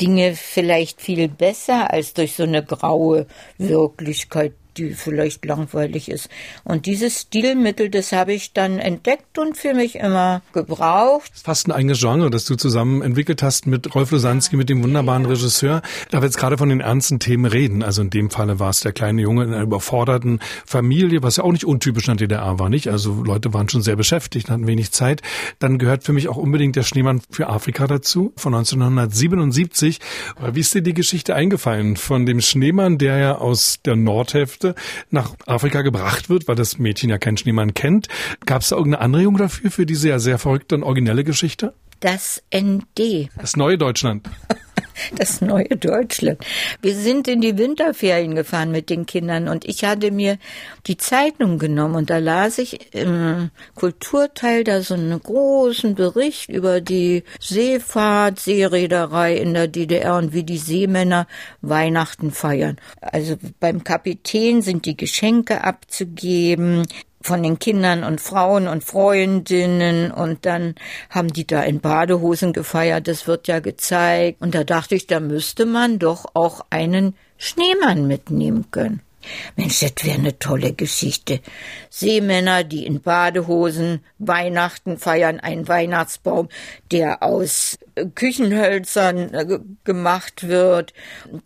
Dinge 0.00 0.34
vielleicht 0.34 1.00
viel 1.00 1.28
besser 1.28 1.90
als 1.92 2.12
durch 2.14 2.34
so 2.36 2.42
eine 2.42 2.64
graue 2.64 3.26
Wirklichkeit, 3.56 4.52
die 4.80 4.94
vielleicht 4.94 5.44
langweilig 5.44 6.10
ist. 6.10 6.28
Und 6.64 6.86
dieses 6.86 7.20
Stilmittel, 7.20 7.90
das 7.90 8.12
habe 8.12 8.32
ich 8.32 8.52
dann 8.52 8.78
entdeckt 8.78 9.38
und 9.38 9.56
für 9.56 9.74
mich 9.74 9.96
immer 9.96 10.42
gebraucht. 10.52 11.30
Fast 11.42 11.68
ein 11.68 11.72
eigenes 11.72 12.00
Genre, 12.00 12.30
das 12.30 12.44
du 12.44 12.56
zusammen 12.56 13.02
entwickelt 13.02 13.42
hast 13.42 13.66
mit 13.66 13.94
Rolf 13.94 14.10
Losanski, 14.10 14.56
mit 14.56 14.68
dem 14.68 14.82
wunderbaren 14.82 15.26
Regisseur. 15.26 15.82
Da 16.10 16.20
wir 16.20 16.26
jetzt 16.26 16.38
gerade 16.38 16.56
von 16.56 16.68
den 16.68 16.80
ernsten 16.80 17.18
Themen 17.18 17.44
reden, 17.44 17.82
also 17.82 18.02
in 18.02 18.10
dem 18.10 18.30
Falle 18.30 18.58
war 18.58 18.70
es 18.70 18.80
der 18.80 18.92
kleine 18.92 19.22
Junge 19.22 19.44
in 19.44 19.52
einer 19.52 19.62
überforderten 19.62 20.40
Familie, 20.64 21.22
was 21.22 21.36
ja 21.36 21.44
auch 21.44 21.52
nicht 21.52 21.64
untypisch 21.64 22.06
der 22.06 22.16
DDR 22.16 22.58
war, 22.58 22.70
nicht? 22.70 22.88
Also 22.88 23.22
Leute 23.22 23.52
waren 23.52 23.68
schon 23.68 23.82
sehr 23.82 23.96
beschäftigt, 23.96 24.50
hatten 24.50 24.66
wenig 24.66 24.92
Zeit. 24.92 25.22
Dann 25.58 25.78
gehört 25.78 26.04
für 26.04 26.12
mich 26.12 26.28
auch 26.28 26.36
unbedingt 26.36 26.76
der 26.76 26.82
Schneemann 26.82 27.20
für 27.30 27.48
Afrika 27.48 27.86
dazu, 27.86 28.32
von 28.36 28.54
1977. 28.54 30.00
Wie 30.52 30.60
ist 30.60 30.74
dir 30.74 30.82
die 30.82 30.94
Geschichte 30.94 31.34
eingefallen 31.34 31.96
von 31.96 32.24
dem 32.26 32.40
Schneemann, 32.40 32.98
der 32.98 33.18
ja 33.18 33.38
aus 33.38 33.80
der 33.84 33.96
Nordhälfte 33.96 34.69
nach 35.10 35.34
Afrika 35.46 35.82
gebracht 35.82 36.28
wird, 36.28 36.48
weil 36.48 36.56
das 36.56 36.78
Mädchen 36.78 37.10
ja 37.10 37.18
keinen 37.18 37.36
Schneemann 37.36 37.74
kennt? 37.74 38.08
Gab 38.46 38.62
es 38.62 38.68
da 38.68 38.76
irgendeine 38.76 39.04
Anregung 39.04 39.36
dafür, 39.36 39.70
für 39.70 39.86
diese 39.86 40.08
ja 40.08 40.18
sehr 40.18 40.38
verrückte 40.38 40.74
und 40.74 40.82
originelle 40.82 41.24
Geschichte? 41.24 41.74
Das 42.00 42.42
ND. 42.54 43.28
Das 43.38 43.56
neue 43.56 43.76
Deutschland. 43.76 44.28
Das 45.16 45.40
neue 45.40 45.76
Deutschland. 45.76 46.38
Wir 46.82 46.94
sind 46.94 47.28
in 47.28 47.40
die 47.40 47.58
Winterferien 47.58 48.34
gefahren 48.34 48.70
mit 48.70 48.90
den 48.90 49.06
Kindern 49.06 49.48
und 49.48 49.64
ich 49.64 49.84
hatte 49.84 50.10
mir 50.10 50.38
die 50.86 50.96
Zeitung 50.96 51.58
genommen 51.58 51.94
und 51.96 52.10
da 52.10 52.18
las 52.18 52.58
ich 52.58 52.94
im 52.94 53.50
Kulturteil 53.74 54.64
da 54.64 54.82
so 54.82 54.94
einen 54.94 55.20
großen 55.20 55.94
Bericht 55.94 56.48
über 56.48 56.80
die 56.80 57.24
Seefahrt, 57.40 58.40
Seereederei 58.40 59.36
in 59.36 59.54
der 59.54 59.68
DDR 59.68 60.16
und 60.16 60.32
wie 60.32 60.44
die 60.44 60.58
Seemänner 60.58 61.26
Weihnachten 61.60 62.30
feiern. 62.30 62.76
Also 63.00 63.36
beim 63.58 63.84
Kapitän 63.84 64.62
sind 64.62 64.86
die 64.86 64.96
Geschenke 64.96 65.64
abzugeben 65.64 66.86
von 67.22 67.42
den 67.42 67.58
Kindern 67.58 68.02
und 68.02 68.20
Frauen 68.20 68.66
und 68.66 68.82
Freundinnen 68.82 70.10
und 70.10 70.46
dann 70.46 70.74
haben 71.10 71.32
die 71.32 71.46
da 71.46 71.62
in 71.62 71.80
Badehosen 71.80 72.52
gefeiert, 72.52 73.08
das 73.08 73.26
wird 73.26 73.46
ja 73.46 73.60
gezeigt. 73.60 74.40
Und 74.40 74.54
da 74.54 74.64
dachte 74.64 74.94
ich, 74.94 75.06
da 75.06 75.20
müsste 75.20 75.66
man 75.66 75.98
doch 75.98 76.26
auch 76.34 76.64
einen 76.70 77.14
Schneemann 77.36 78.06
mitnehmen 78.06 78.70
können. 78.70 79.02
Mensch, 79.56 79.80
das 79.80 80.04
wäre 80.04 80.18
eine 80.18 80.38
tolle 80.38 80.72
Geschichte. 80.72 81.40
Seemänner, 81.88 82.64
die 82.64 82.86
in 82.86 83.00
Badehosen 83.00 84.04
Weihnachten 84.18 84.98
feiern, 84.98 85.40
ein 85.40 85.68
Weihnachtsbaum, 85.68 86.48
der 86.90 87.22
aus 87.22 87.78
äh, 87.94 88.06
Küchenhölzern 88.06 89.34
äh, 89.34 89.58
gemacht 89.84 90.48
wird. 90.48 90.92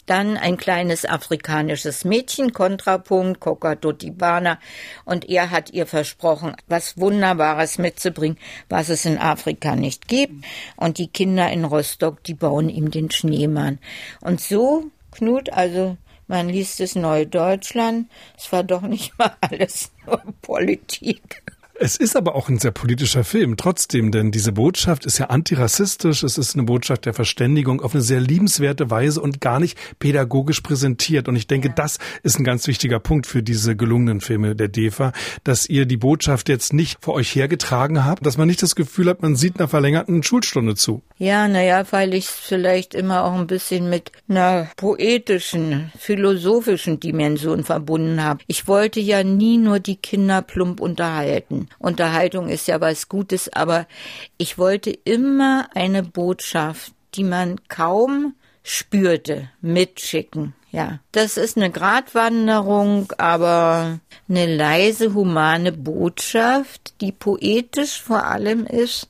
Dann 0.07 0.37
ein 0.37 0.57
kleines 0.57 1.05
afrikanisches 1.05 2.05
Mädchen, 2.05 2.53
Kontrapunkt, 2.53 3.41
Kokatotibana. 3.41 4.59
Und 5.05 5.29
er 5.29 5.51
hat 5.51 5.71
ihr 5.71 5.87
versprochen, 5.87 6.57
was 6.67 6.99
Wunderbares 6.99 7.79
mitzubringen, 7.79 8.39
was 8.69 8.89
es 8.89 9.05
in 9.05 9.19
Afrika 9.19 9.77
nicht 9.77 10.09
gibt. 10.09 10.45
Und 10.77 10.99
die 10.99 11.09
Kinder 11.09 11.51
in 11.51 11.65
Rostock, 11.65 12.23
die 12.25 12.35
bauen 12.35 12.69
ihm 12.69 12.91
den 12.91 13.11
Schneemann. 13.11 13.79
Und 14.21 14.41
so 14.41 14.91
Knut 15.15 15.51
also 15.51 15.97
man 16.27 16.49
liest 16.49 16.81
es 16.81 16.95
Neue 16.95 17.27
Deutschland. 17.27 18.11
Es 18.37 18.51
war 18.53 18.65
doch 18.65 18.83
nicht 18.83 19.19
mal 19.19 19.37
alles 19.41 19.93
nur 20.07 20.23
Politik. 20.43 21.43
Es 21.77 21.97
ist 21.97 22.15
aber 22.15 22.37
auch 22.37 22.49
ein 22.49 22.61
sehr 22.61 22.71
politischer 22.71 23.25
Film, 23.25 23.57
trotzdem, 23.57 24.13
denn 24.13 24.31
diese 24.31 24.53
Botschaft 24.53 25.05
ist 25.07 25.19
ja 25.19 25.27
antirassistisch, 25.27 26.23
es 26.23 26.39
ist 26.39 26.55
eine 26.55 26.63
Botschaft 26.63 27.05
der 27.05 27.15
Verständigung 27.15 27.81
auf 27.81 27.95
eine 27.95 28.03
sehr 28.03 28.21
liebenswerte 28.21 28.93
Weise 28.93 29.21
und 29.21 29.41
gar 29.41 29.59
nicht 29.59 29.77
pädagogisch 29.99 30.61
präsentiert. 30.61 31.27
Und 31.27 31.35
ich 31.35 31.49
denke, 31.49 31.69
ja. 31.69 31.75
das 31.75 31.99
ist 32.23 32.39
ein 32.39 32.45
ganz 32.45 32.69
wichtiger 32.69 33.01
Punkt 33.01 33.27
für 33.27 33.43
diese 33.43 33.75
gelungenen 33.75 34.21
Filme 34.21 34.55
der 34.55 34.69
DEFA, 34.69 35.13
dass 35.43 35.69
ihr 35.69 35.85
die 35.85 35.97
Botschaft 35.97 36.49
jetzt 36.49 36.73
nicht 36.73 36.99
vor 37.01 37.15
euch 37.15 37.35
hergetragen 37.35 38.05
habt, 38.05 38.25
dass 38.25 38.39
man 38.39 38.47
nicht 38.47 38.63
das 38.63 38.77
Gefühl 38.77 39.09
hat, 39.09 39.23
man 39.23 39.35
sieht 39.35 39.59
einer 39.59 39.69
verlängerten 39.69 40.23
Schulstunde 40.23 40.77
zu. 40.77 41.03
Ja, 41.19 41.49
naja, 41.49 41.85
weil 41.91 42.15
ich 42.15 42.27
es 42.27 42.31
vielleicht 42.31 42.95
immer 42.95 43.25
auch 43.25 43.35
ein 43.35 43.49
bisschen 43.49 43.91
mit 43.91 44.13
einer 44.29 44.69
poetischen, 44.77 45.91
philosophischen 45.99 47.01
Dimension 47.01 47.65
verbunden 47.65 48.23
habe. 48.23 48.45
Ich 48.47 48.69
wollte 48.69 49.01
ja 49.01 49.25
nie 49.25 49.59
nur 49.59 49.81
die 49.81 49.97
Kinder 49.97 50.41
plump 50.41 50.81
unterhalten. 50.81 51.64
Unterhaltung 51.79 52.49
ist 52.49 52.69
ja 52.69 52.81
was 52.81 53.09
Gutes, 53.09 53.53
aber 53.53 53.87
ich 54.39 54.59
wollte 54.59 54.91
immer 54.91 55.69
eine 55.75 56.03
Botschaft, 56.03 56.93
die 57.15 57.25
man 57.25 57.61
kaum 57.69 58.35
spürte, 58.63 59.51
mitschicken. 59.61 60.55
Ja, 60.73 60.99
das 61.13 61.37
ist 61.37 61.57
eine 61.57 61.71
Gratwanderung, 61.71 63.13
aber 63.17 64.01
eine 64.29 64.57
leise, 64.57 65.15
humane 65.15 65.71
Botschaft, 65.71 67.01
die 67.01 67.13
poetisch 67.13 68.03
vor 68.03 68.25
allem 68.25 68.67
ist 68.67 69.09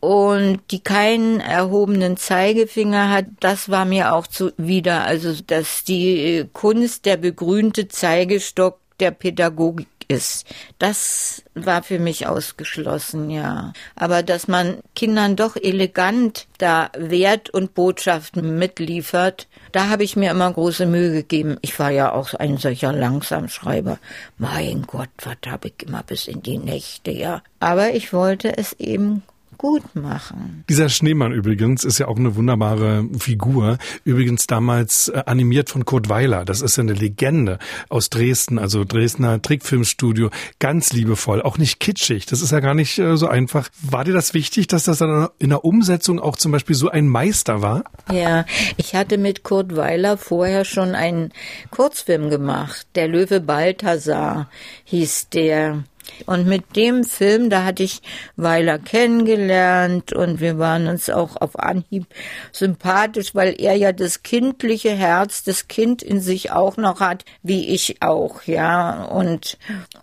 und 0.00 0.60
die 0.70 0.80
keinen 0.80 1.40
erhobenen 1.40 2.16
Zeigefinger 2.16 3.10
hat, 3.10 3.26
das 3.40 3.68
war 3.68 3.84
mir 3.84 4.14
auch 4.14 4.26
zuwider. 4.26 5.04
Also, 5.04 5.34
dass 5.46 5.84
die 5.84 6.46
Kunst 6.52 7.06
der 7.06 7.16
begrünte 7.16 7.88
Zeigestock 7.88 8.78
der 9.00 9.10
Pädagogik 9.10 9.88
ist. 10.10 10.44
Das 10.78 11.42
war 11.54 11.82
für 11.82 11.98
mich 11.98 12.26
ausgeschlossen, 12.26 13.30
ja. 13.30 13.72
Aber 13.94 14.22
dass 14.22 14.48
man 14.48 14.78
Kindern 14.94 15.36
doch 15.36 15.56
elegant 15.56 16.46
da 16.58 16.90
Wert 16.96 17.50
und 17.50 17.74
Botschaften 17.74 18.58
mitliefert, 18.58 19.46
da 19.72 19.88
habe 19.88 20.04
ich 20.04 20.16
mir 20.16 20.30
immer 20.30 20.52
große 20.52 20.86
Mühe 20.86 21.12
gegeben. 21.12 21.56
Ich 21.62 21.78
war 21.78 21.90
ja 21.90 22.12
auch 22.12 22.34
ein 22.34 22.56
solcher 22.56 22.92
Langsamschreiber. 22.92 23.98
Mein 24.38 24.82
Gott, 24.82 25.10
was 25.22 25.36
habe 25.46 25.68
ich 25.68 25.86
immer 25.86 26.02
bis 26.02 26.26
in 26.26 26.42
die 26.42 26.58
Nächte, 26.58 27.12
ja. 27.12 27.42
Aber 27.60 27.94
ich 27.94 28.12
wollte 28.12 28.56
es 28.56 28.72
eben 28.74 29.22
gut 29.60 29.94
machen. 29.94 30.64
Dieser 30.70 30.88
Schneemann 30.88 31.32
übrigens 31.32 31.84
ist 31.84 31.98
ja 31.98 32.08
auch 32.08 32.16
eine 32.16 32.34
wunderbare 32.34 33.06
Figur. 33.18 33.76
Übrigens 34.04 34.46
damals 34.46 35.08
äh, 35.08 35.22
animiert 35.26 35.68
von 35.68 35.84
Kurt 35.84 36.08
Weiler. 36.08 36.46
Das 36.46 36.62
ist 36.62 36.78
ja 36.78 36.82
eine 36.82 36.94
Legende 36.94 37.58
aus 37.90 38.08
Dresden, 38.08 38.58
also 38.58 38.84
Dresdner 38.84 39.42
Trickfilmstudio. 39.42 40.30
Ganz 40.60 40.94
liebevoll, 40.94 41.42
auch 41.42 41.58
nicht 41.58 41.78
kitschig. 41.78 42.24
Das 42.24 42.40
ist 42.40 42.52
ja 42.52 42.60
gar 42.60 42.72
nicht 42.72 42.98
äh, 42.98 43.18
so 43.18 43.28
einfach. 43.28 43.68
War 43.82 44.04
dir 44.04 44.14
das 44.14 44.32
wichtig, 44.32 44.66
dass 44.66 44.84
das 44.84 44.96
dann 44.96 45.28
in 45.38 45.50
der 45.50 45.62
Umsetzung 45.62 46.20
auch 46.20 46.36
zum 46.36 46.52
Beispiel 46.52 46.74
so 46.74 46.88
ein 46.88 47.06
Meister 47.06 47.60
war? 47.60 47.84
Ja, 48.10 48.46
ich 48.78 48.94
hatte 48.94 49.18
mit 49.18 49.42
Kurt 49.42 49.76
Weiler 49.76 50.16
vorher 50.16 50.64
schon 50.64 50.94
einen 50.94 51.32
Kurzfilm 51.70 52.30
gemacht. 52.30 52.86
Der 52.94 53.08
Löwe 53.08 53.40
Balthasar 53.42 54.48
hieß 54.84 55.28
der. 55.28 55.84
Und 56.26 56.46
mit 56.46 56.76
dem 56.76 57.04
Film, 57.04 57.50
da 57.50 57.64
hatte 57.64 57.82
ich 57.82 58.02
Weiler 58.36 58.78
kennengelernt 58.78 60.12
und 60.12 60.40
wir 60.40 60.58
waren 60.58 60.86
uns 60.86 61.10
auch 61.10 61.36
auf 61.36 61.58
Anhieb 61.58 62.06
sympathisch, 62.52 63.34
weil 63.34 63.54
er 63.58 63.74
ja 63.74 63.92
das 63.92 64.22
kindliche 64.22 64.90
Herz, 64.90 65.42
das 65.42 65.68
Kind 65.68 66.02
in 66.02 66.20
sich 66.20 66.52
auch 66.52 66.76
noch 66.76 67.00
hat, 67.00 67.24
wie 67.42 67.68
ich 67.68 68.02
auch, 68.02 68.42
ja. 68.44 69.04
Und 69.04 69.58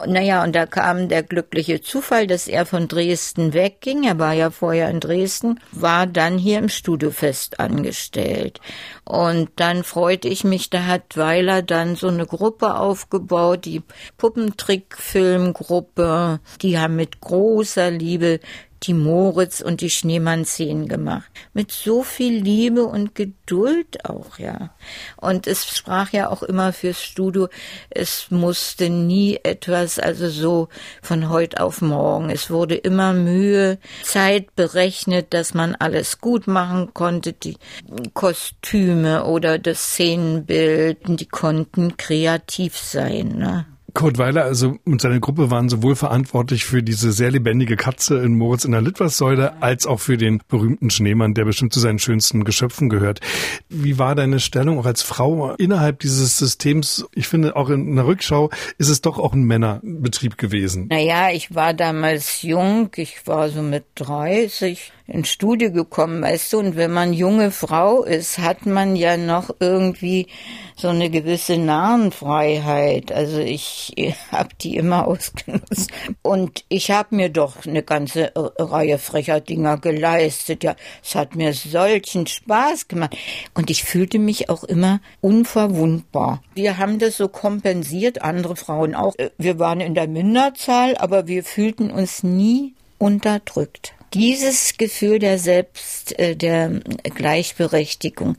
naja, 0.05 0.43
und 0.43 0.55
da 0.55 0.65
kam 0.65 1.09
der 1.09 1.23
glückliche 1.23 1.81
Zufall, 1.81 2.27
dass 2.27 2.47
er 2.47 2.65
von 2.65 2.87
Dresden 2.87 3.53
wegging. 3.53 4.03
Er 4.03 4.19
war 4.19 4.33
ja 4.33 4.49
vorher 4.51 4.89
in 4.89 4.99
Dresden, 4.99 5.59
war 5.71 6.07
dann 6.07 6.37
hier 6.37 6.59
im 6.59 6.69
Studio 6.69 7.11
fest 7.11 7.59
angestellt. 7.59 8.59
Und 9.03 9.49
dann 9.55 9.83
freute 9.83 10.27
ich 10.27 10.43
mich, 10.43 10.69
da 10.69 10.85
hat 10.85 11.15
Weiler 11.15 11.61
dann 11.61 11.95
so 11.95 12.07
eine 12.07 12.25
Gruppe 12.25 12.75
aufgebaut, 12.75 13.65
die 13.65 13.81
Puppentrickfilmgruppe. 14.17 15.96
Die 15.97 16.79
haben 16.79 16.95
mit 16.95 17.21
großer 17.21 17.91
Liebe 17.91 18.39
die 18.83 18.93
Moritz 18.93 19.61
und 19.61 19.81
die 19.81 19.89
Schneemann-Szenen 19.89 20.87
gemacht. 20.87 21.29
Mit 21.53 21.71
so 21.71 22.03
viel 22.03 22.41
Liebe 22.41 22.83
und 22.85 23.15
Geduld 23.15 24.05
auch, 24.05 24.37
ja. 24.37 24.71
Und 25.15 25.47
es 25.47 25.65
sprach 25.65 26.11
ja 26.11 26.29
auch 26.29 26.43
immer 26.43 26.73
fürs 26.73 27.01
Studio, 27.01 27.47
es 27.89 28.29
musste 28.29 28.89
nie 28.89 29.39
etwas, 29.43 29.99
also 29.99 30.29
so 30.29 30.69
von 31.01 31.29
heute 31.29 31.61
auf 31.61 31.81
morgen. 31.81 32.29
Es 32.29 32.49
wurde 32.49 32.75
immer 32.75 33.13
Mühe, 33.13 33.79
Zeit 34.03 34.55
berechnet, 34.55 35.33
dass 35.33 35.53
man 35.53 35.75
alles 35.75 36.21
gut 36.21 36.47
machen 36.47 36.93
konnte. 36.93 37.33
Die 37.33 37.57
Kostüme 38.13 39.25
oder 39.25 39.57
das 39.57 39.93
Szenenbild, 39.93 40.99
die 41.07 41.27
konnten 41.27 41.97
kreativ 41.97 42.77
sein, 42.77 43.29
ne? 43.37 43.65
Kurt 43.97 44.19
Weiler 44.19 44.43
also 44.43 44.77
und 44.85 45.01
seine 45.01 45.19
Gruppe 45.19 45.49
waren 45.49 45.69
sowohl 45.69 45.95
verantwortlich 45.95 46.65
für 46.65 46.83
diese 46.83 47.11
sehr 47.11 47.31
lebendige 47.31 47.75
Katze 47.75 48.19
in 48.19 48.37
Moritz 48.37 48.63
in 48.63 48.71
der 48.71 48.81
Litwassäule 48.83 49.59
als 49.59 49.87
auch 49.87 49.99
für 49.99 50.17
den 50.17 50.39
berühmten 50.47 50.91
Schneemann, 50.91 51.33
der 51.33 51.45
bestimmt 51.45 51.73
zu 51.73 51.79
seinen 51.79 51.97
schönsten 51.97 52.43
Geschöpfen 52.43 52.89
gehört. 52.89 53.21
Wie 53.69 53.97
war 53.97 54.13
deine 54.13 54.39
Stellung 54.39 54.77
auch 54.77 54.85
als 54.85 55.01
Frau 55.01 55.55
innerhalb 55.55 55.97
dieses 56.01 56.37
Systems? 56.37 57.07
Ich 57.15 57.27
finde, 57.27 57.55
auch 57.55 57.71
in 57.71 57.95
der 57.95 58.05
Rückschau 58.05 58.51
ist 58.77 58.89
es 58.89 59.01
doch 59.01 59.17
auch 59.17 59.33
ein 59.33 59.45
Männerbetrieb 59.45 60.37
gewesen. 60.37 60.89
Naja, 60.89 61.31
ich 61.31 61.55
war 61.55 61.73
damals 61.73 62.43
jung, 62.43 62.91
ich 62.97 63.25
war 63.25 63.49
so 63.49 63.63
mit 63.63 63.85
30. 63.95 64.91
ins 65.07 65.29
Studio 65.29 65.71
gekommen, 65.71 66.21
weißt 66.21 66.53
du, 66.53 66.59
und 66.59 66.75
wenn 66.75 66.91
man 66.91 67.13
junge 67.13 67.51
Frau 67.51 68.03
ist, 68.03 68.39
hat 68.39 68.65
man 68.65 68.95
ja 68.95 69.15
noch 69.15 69.49
irgendwie 69.59 70.27
so 70.75 70.89
eine 70.89 71.09
gewisse 71.09 71.57
Narrenfreiheit. 71.57 73.11
Also 73.11 73.39
ich 73.39 73.93
habe 74.31 74.49
die 74.61 74.75
immer 74.75 75.07
ausgenutzt. 75.07 75.91
Und 76.21 76.65
ich 76.69 76.91
habe 76.91 77.15
mir 77.15 77.29
doch 77.29 77.65
eine 77.65 77.83
ganze 77.83 78.31
Reihe 78.35 78.97
frecher 78.97 79.39
Dinger 79.39 79.77
geleistet. 79.77 80.63
Ja, 80.63 80.75
es 81.03 81.15
hat 81.15 81.35
mir 81.35 81.53
solchen 81.53 82.27
Spaß 82.27 82.87
gemacht. 82.87 83.15
Und 83.53 83.69
ich 83.69 83.83
fühlte 83.83 84.19
mich 84.19 84.49
auch 84.49 84.65
immer 84.65 84.99
unverwundbar. 85.21 86.43
Wir 86.53 86.77
haben 86.77 86.99
das 86.99 87.17
so 87.17 87.29
kompensiert, 87.29 88.21
andere 88.21 88.55
Frauen 88.55 88.93
auch. 88.93 89.15
Wir 89.37 89.57
waren 89.57 89.79
in 89.79 89.95
der 89.95 90.07
Minderzahl, 90.07 90.97
aber 90.97 91.27
wir 91.27 91.43
fühlten 91.43 91.91
uns 91.91 92.23
nie 92.23 92.73
unterdrückt. 92.99 93.93
Dieses 94.13 94.77
Gefühl 94.77 95.19
der 95.19 95.37
Selbst, 95.37 96.17
äh, 96.17 96.35
der 96.35 96.81
Gleichberechtigung, 97.03 98.37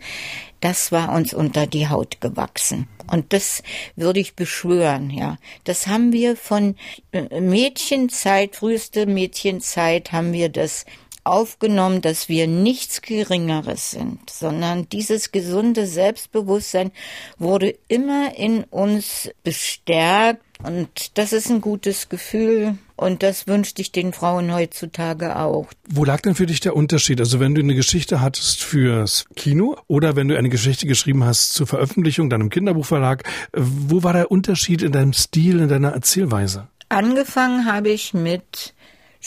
das 0.61 0.93
war 0.93 1.13
uns 1.13 1.35
unter 1.35 1.67
die 1.67 1.89
Haut 1.89 2.21
gewachsen. 2.21 2.89
Und 3.11 3.33
das 3.33 3.63
würde 3.97 4.21
ich 4.21 4.35
beschwören, 4.35 5.11
ja. 5.11 5.39
Das 5.65 5.87
haben 5.87 6.13
wir 6.13 6.37
von 6.37 6.77
äh, 7.13 7.41
Mädchenzeit, 7.41 8.57
früheste 8.57 9.07
Mädchenzeit 9.07 10.13
haben 10.13 10.33
wir 10.33 10.49
das 10.49 10.85
aufgenommen, 11.25 12.01
dass 12.01 12.29
wir 12.29 12.47
nichts 12.47 13.03
Geringeres 13.03 13.91
sind, 13.91 14.31
sondern 14.31 14.89
dieses 14.89 15.31
gesunde 15.31 15.87
Selbstbewusstsein 15.87 16.91
wurde 17.39 17.77
immer 17.89 18.35
in 18.37 18.65
uns 18.65 19.31
bestärkt 19.45 20.43
und 20.65 21.19
das 21.19 21.33
ist 21.33 21.51
ein 21.51 21.61
gutes 21.61 22.09
Gefühl 22.09 22.79
und 22.99 23.23
das 23.23 23.47
wünschte 23.47 23.81
ich 23.81 23.93
den 23.93 24.13
Frauen 24.13 24.53
heutzutage 24.53 25.37
auch. 25.37 25.69
Wo 25.89 26.05
lag 26.05 26.21
denn 26.21 26.35
für 26.35 26.47
dich 26.47 26.61
der 26.61 26.75
Unterschied? 26.75 27.21
Also 27.21 27.39
wenn 27.39 27.55
du 27.55 27.63
eine 27.63 27.75
Geschichte 27.75 28.21
hattest 28.21 28.63
fürs 28.63 29.25
Kino 29.37 29.77
oder 29.87 30.17
wenn 30.17 30.29
du 30.29 30.37
eine 30.37 30.49
Geschichte 30.49 30.87
geschrieben 30.87 31.25
hast 31.25 31.53
zur 31.55 31.67
Veröffentlichung, 31.67 32.29
deinem 32.29 32.51
Kinderbuchverlag, 32.51 33.23
wo 33.55 34.03
war 34.03 34.13
der 34.13 34.31
Unterschied 34.31 34.83
in 34.83 34.93
deinem 34.93 35.13
Stil, 35.13 35.61
in 35.61 35.69
deiner 35.69 35.93
Erzählweise? 35.93 36.67
Angefangen 36.89 37.67
habe 37.67 37.91
ich 37.91 38.15
mit 38.15 38.75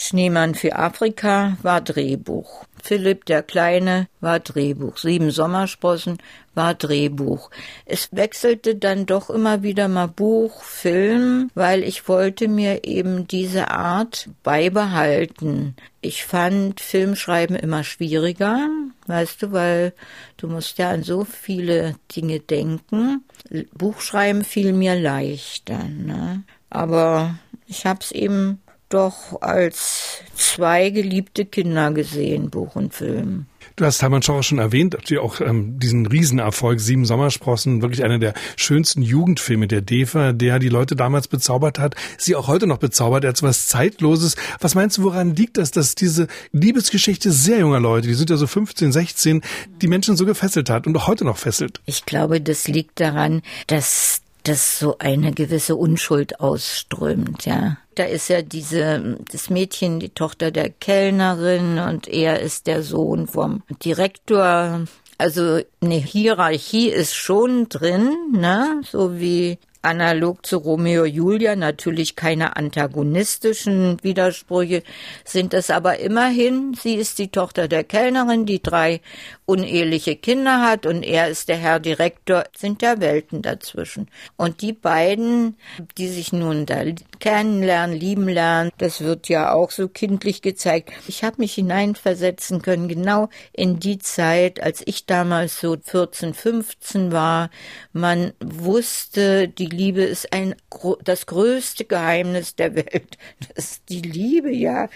Schneemann 0.02 0.56
für 0.56 0.74
Afrika 0.74 1.56
war 1.62 1.80
Drehbuch. 1.80 2.64
Philipp 2.82 3.24
der 3.26 3.44
Kleine 3.44 4.08
war 4.20 4.40
Drehbuch. 4.40 4.98
Sieben 4.98 5.30
Sommersprossen 5.30 6.18
war 6.56 6.74
Drehbuch. 6.74 7.50
Es 7.86 8.08
wechselte 8.10 8.74
dann 8.74 9.06
doch 9.06 9.30
immer 9.30 9.62
wieder 9.62 9.86
mal 9.86 10.08
Buch, 10.08 10.64
Film, 10.64 11.50
weil 11.54 11.84
ich 11.84 12.08
wollte 12.08 12.48
mir 12.48 12.82
eben 12.84 13.28
diese 13.28 13.70
Art 13.70 14.28
beibehalten. 14.42 15.76
Ich 16.00 16.24
fand 16.24 16.80
Filmschreiben 16.80 17.54
immer 17.54 17.84
schwieriger, 17.84 18.68
weißt 19.06 19.42
du, 19.42 19.52
weil 19.52 19.92
du 20.36 20.48
musst 20.48 20.78
ja 20.78 20.90
an 20.90 21.04
so 21.04 21.24
viele 21.24 21.94
Dinge 22.16 22.40
denken. 22.40 23.24
Buchschreiben 23.72 24.42
fiel 24.42 24.72
mir 24.72 24.96
leichter, 24.96 25.84
ne? 25.84 26.42
Aber 26.70 27.36
ich 27.68 27.86
hab's 27.86 28.10
eben 28.10 28.60
doch 28.92 29.40
als 29.40 30.22
zwei 30.34 30.90
geliebte 30.90 31.44
Kinder 31.44 31.92
gesehen, 31.92 32.50
Buch 32.50 32.76
und 32.76 32.94
Film. 32.94 33.46
Du 33.76 33.86
hast 33.86 34.02
Hermann 34.02 34.22
Schauer 34.22 34.42
schon 34.42 34.58
erwähnt, 34.58 34.96
die 35.08 35.18
auch 35.18 35.40
ähm, 35.40 35.78
diesen 35.78 36.06
Riesenerfolg 36.06 36.78
Sieben 36.78 37.06
Sommersprossen, 37.06 37.80
wirklich 37.80 38.04
einer 38.04 38.18
der 38.18 38.34
schönsten 38.56 39.00
Jugendfilme 39.00 39.66
der 39.66 39.80
DEFA, 39.80 40.32
der 40.32 40.58
die 40.58 40.68
Leute 40.68 40.94
damals 40.94 41.26
bezaubert 41.26 41.78
hat, 41.78 41.94
sie 42.18 42.36
auch 42.36 42.48
heute 42.48 42.66
noch 42.66 42.78
bezaubert, 42.78 43.24
als 43.24 43.42
was 43.42 43.68
Zeitloses. 43.68 44.36
Was 44.60 44.74
meinst 44.74 44.98
du, 44.98 45.04
woran 45.04 45.34
liegt 45.34 45.56
das, 45.56 45.70
dass 45.70 45.94
diese 45.94 46.26
Liebesgeschichte 46.52 47.32
sehr 47.32 47.60
junger 47.60 47.80
Leute, 47.80 48.08
die 48.08 48.14
sind 48.14 48.28
ja 48.28 48.36
so 48.36 48.46
15, 48.46 48.92
16, 48.92 49.42
die 49.80 49.88
Menschen 49.88 50.16
so 50.16 50.26
gefesselt 50.26 50.68
hat 50.68 50.86
und 50.86 50.94
auch 50.96 51.06
heute 51.06 51.24
noch 51.24 51.38
fesselt? 51.38 51.80
Ich 51.86 52.04
glaube, 52.04 52.42
das 52.42 52.68
liegt 52.68 53.00
daran, 53.00 53.40
dass 53.68 54.20
das 54.42 54.78
so 54.78 54.98
eine 54.98 55.32
gewisse 55.32 55.76
Unschuld 55.76 56.40
ausströmt, 56.40 57.46
ja. 57.46 57.78
Da 57.94 58.04
ist 58.04 58.28
ja 58.28 58.42
diese, 58.42 59.18
das 59.30 59.50
Mädchen, 59.50 60.00
die 60.00 60.10
Tochter 60.10 60.50
der 60.50 60.70
Kellnerin 60.70 61.78
und 61.78 62.08
er 62.08 62.40
ist 62.40 62.66
der 62.66 62.82
Sohn 62.82 63.26
vom 63.26 63.62
Direktor. 63.84 64.84
Also 65.18 65.60
eine 65.80 65.94
Hierarchie 65.94 66.88
ist 66.88 67.14
schon 67.14 67.68
drin, 67.68 68.16
ne, 68.32 68.80
so 68.82 69.18
wie 69.20 69.58
analog 69.82 70.46
zu 70.46 70.58
Romeo 70.58 71.04
Julia 71.04 71.56
natürlich 71.56 72.16
keine 72.16 72.56
antagonistischen 72.56 73.98
Widersprüche, 74.02 74.82
sind 75.24 75.54
es 75.54 75.70
aber 75.70 75.98
immerhin, 75.98 76.74
sie 76.74 76.94
ist 76.94 77.18
die 77.18 77.28
Tochter 77.28 77.68
der 77.68 77.84
Kellnerin, 77.84 78.46
die 78.46 78.62
drei 78.62 79.00
uneheliche 79.44 80.16
Kinder 80.16 80.62
hat 80.62 80.86
und 80.86 81.02
er 81.02 81.28
ist 81.28 81.48
der 81.48 81.56
Herr 81.56 81.80
Direktor, 81.80 82.44
sind 82.56 82.80
ja 82.80 83.00
Welten 83.00 83.42
dazwischen. 83.42 84.08
Und 84.36 84.62
die 84.62 84.72
beiden, 84.72 85.56
die 85.98 86.08
sich 86.08 86.32
nun 86.32 86.64
da 86.64 86.84
kennenlernen, 87.22 87.96
lieben 87.96 88.28
lernen, 88.28 88.72
das 88.78 89.00
wird 89.00 89.28
ja 89.28 89.52
auch 89.52 89.70
so 89.70 89.86
kindlich 89.86 90.42
gezeigt. 90.42 90.90
Ich 91.06 91.22
habe 91.22 91.36
mich 91.38 91.54
hineinversetzen 91.54 92.62
können, 92.62 92.88
genau 92.88 93.28
in 93.52 93.78
die 93.78 93.98
Zeit, 93.98 94.60
als 94.60 94.82
ich 94.84 95.06
damals 95.06 95.60
so 95.60 95.76
14, 95.80 96.34
15 96.34 97.12
war. 97.12 97.50
Man 97.92 98.32
wusste, 98.44 99.46
die 99.46 99.66
Liebe 99.66 100.02
ist 100.02 100.32
ein 100.32 100.56
das 101.04 101.26
größte 101.26 101.84
Geheimnis 101.84 102.56
der 102.56 102.74
Welt. 102.74 103.16
Das 103.54 103.64
ist 103.66 103.88
die 103.88 104.02
Liebe, 104.02 104.50
ja. 104.50 104.88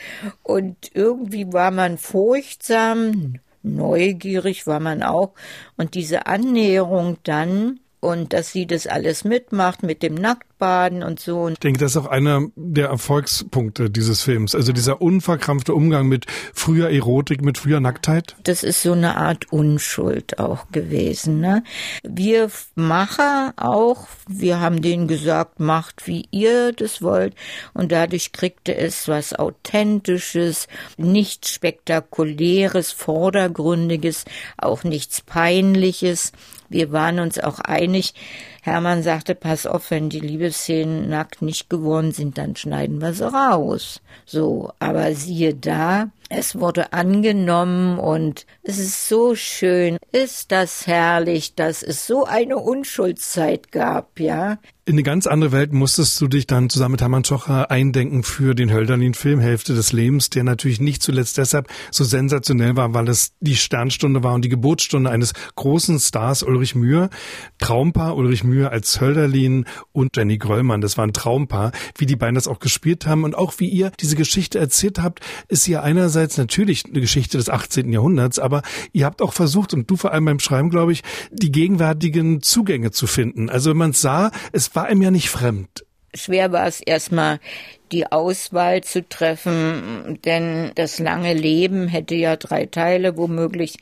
Und 0.42 0.90
irgendwie 0.94 1.52
war 1.52 1.70
man 1.70 1.96
furchtsam, 1.96 3.34
neugierig 3.62 4.66
war 4.66 4.80
man 4.80 5.04
auch. 5.04 5.34
Und 5.76 5.94
diese 5.94 6.26
Annäherung 6.26 7.18
dann, 7.22 7.78
und 8.00 8.32
dass 8.32 8.52
sie 8.52 8.66
das 8.66 8.86
alles 8.86 9.24
mitmacht 9.24 9.82
mit 9.82 10.02
dem 10.02 10.14
Nacktbaden 10.57 11.03
und 11.03 11.21
so. 11.21 11.49
Ich 11.49 11.59
denke, 11.59 11.79
das 11.81 11.92
ist 11.92 11.97
auch 11.97 12.07
einer 12.07 12.42
der 12.57 12.88
Erfolgspunkte 12.88 13.90
dieses 13.90 14.23
Films. 14.23 14.55
Also 14.55 14.73
dieser 14.73 15.01
unverkrampfte 15.01 15.75
Umgang 15.75 16.09
mit 16.09 16.27
früher 16.55 16.90
Erotik, 16.90 17.42
mit 17.42 17.59
früher 17.59 17.81
Nacktheit. 17.81 18.37
Das 18.45 18.62
ist 18.62 18.83
so 18.83 18.92
eine 18.92 19.16
Art 19.16 19.53
Unschuld 19.53 20.38
auch 20.38 20.71
gewesen. 20.73 21.40
Ne? 21.40 21.62
Wir 22.03 22.51
Macher 22.75 23.53
auch, 23.57 24.09
wir 24.29 24.61
haben 24.61 24.83
denen 24.83 25.09
gesagt, 25.09 25.61
macht 25.61 26.07
wie 26.07 26.27
ihr 26.31 26.73
das 26.73 27.03
wollt. 27.03 27.35
Und 27.75 27.92
dadurch 27.92 28.33
kriegte 28.33 28.75
es 28.75 29.09
was 29.09 29.35
Authentisches, 29.35 30.69
nichts 30.97 31.51
Spektakuläres, 31.51 32.92
Vordergründiges, 32.92 34.25
auch 34.57 34.85
nichts 34.85 35.21
Peinliches. 35.21 36.33
Wir 36.69 36.92
waren 36.92 37.21
uns 37.21 37.38
auch 37.38 37.61
einig. 37.61 38.14
Hermann 38.62 39.05
sagte, 39.05 39.37
pass 39.37 39.66
auf, 39.66 39.90
wenn 39.92 40.11
die 40.11 40.21
Liebesszenen 40.46 41.09
nackt 41.09 41.42
nicht 41.42 41.68
geworden 41.68 42.12
sind, 42.12 42.38
dann 42.38 42.54
schneiden 42.54 43.00
wir 43.00 43.12
sie 43.12 43.28
raus. 43.28 44.00
So, 44.24 44.70
aber 44.78 45.12
siehe 45.14 45.54
da, 45.54 46.11
es 46.28 46.58
wurde 46.58 46.92
angenommen 46.92 47.98
und 47.98 48.46
es 48.62 48.78
ist 48.78 49.08
so 49.08 49.34
schön, 49.34 49.98
ist 50.12 50.52
das 50.52 50.86
herrlich, 50.86 51.54
dass 51.54 51.82
es 51.82 52.06
so 52.06 52.24
eine 52.24 52.58
Unschuldszeit 52.58 53.70
gab, 53.72 54.18
ja 54.18 54.58
in 54.88 54.94
eine 54.94 55.02
ganz 55.02 55.26
andere 55.26 55.50
Welt 55.50 55.72
musstest 55.72 56.20
du 56.20 56.28
dich 56.28 56.46
dann 56.46 56.70
zusammen 56.70 56.92
mit 56.92 57.00
Hermann 57.00 57.24
Schocher 57.24 57.72
eindenken 57.72 58.22
für 58.22 58.54
den 58.54 58.72
Hölderlin-Film 58.72 59.40
Hälfte 59.40 59.74
des 59.74 59.92
Lebens, 59.92 60.30
der 60.30 60.44
natürlich 60.44 60.80
nicht 60.80 61.02
zuletzt 61.02 61.38
deshalb 61.38 61.66
so 61.90 62.04
sensationell 62.04 62.76
war, 62.76 62.94
weil 62.94 63.08
es 63.08 63.32
die 63.40 63.56
Sternstunde 63.56 64.22
war 64.22 64.34
und 64.34 64.44
die 64.44 64.48
Geburtsstunde 64.48 65.10
eines 65.10 65.32
großen 65.56 65.98
Stars 65.98 66.44
Ulrich 66.44 66.76
Mühe. 66.76 67.10
Traumpaar 67.58 68.16
Ulrich 68.16 68.44
Mühe 68.44 68.70
als 68.70 69.00
Hölderlin 69.00 69.64
und 69.90 70.16
Jenny 70.16 70.38
Gröllmann. 70.38 70.80
Das 70.80 70.96
war 70.96 71.04
ein 71.04 71.12
Traumpaar. 71.12 71.72
Wie 71.98 72.06
die 72.06 72.14
beiden 72.14 72.36
das 72.36 72.46
auch 72.46 72.60
gespielt 72.60 73.06
haben 73.06 73.24
und 73.24 73.34
auch 73.34 73.54
wie 73.58 73.68
ihr 73.68 73.90
diese 73.98 74.14
Geschichte 74.14 74.60
erzählt 74.60 75.02
habt, 75.02 75.18
ist 75.48 75.66
ja 75.66 75.82
einerseits 75.82 76.15
natürlich 76.38 76.85
eine 76.87 77.00
Geschichte 77.00 77.38
des 77.38 77.48
18. 77.48 77.92
Jahrhunderts, 77.92 78.38
aber 78.38 78.62
ihr 78.92 79.07
habt 79.07 79.22
auch 79.22 79.33
versucht 79.33 79.74
und 79.74 79.90
du 79.90 79.96
vor 79.96 80.12
allem 80.12 80.24
beim 80.24 80.40
Schreiben, 80.40 80.70
glaube 80.70 80.92
ich, 80.92 81.02
die 81.31 81.52
gegenwärtigen 81.52 82.42
Zugänge 82.42 82.90
zu 82.90 83.07
finden. 83.07 83.48
Also 83.50 83.70
wenn 83.70 83.76
man 83.76 83.92
sah, 83.92 84.31
es 84.52 84.74
war 84.74 84.90
ihm 84.90 85.02
ja 85.02 85.11
nicht 85.11 85.31
fremd. 85.31 85.85
Schwer 86.14 86.50
war 86.52 86.66
es 86.66 86.81
erstmal, 86.81 87.40
die 87.92 88.11
Auswahl 88.11 88.83
zu 88.83 89.07
treffen, 89.09 90.18
denn 90.24 90.72
das 90.74 90.98
lange 90.98 91.35
Leben 91.35 91.88
hätte 91.88 92.14
ja 92.14 92.37
drei 92.37 92.66
Teile 92.66 93.16
womöglich 93.16 93.79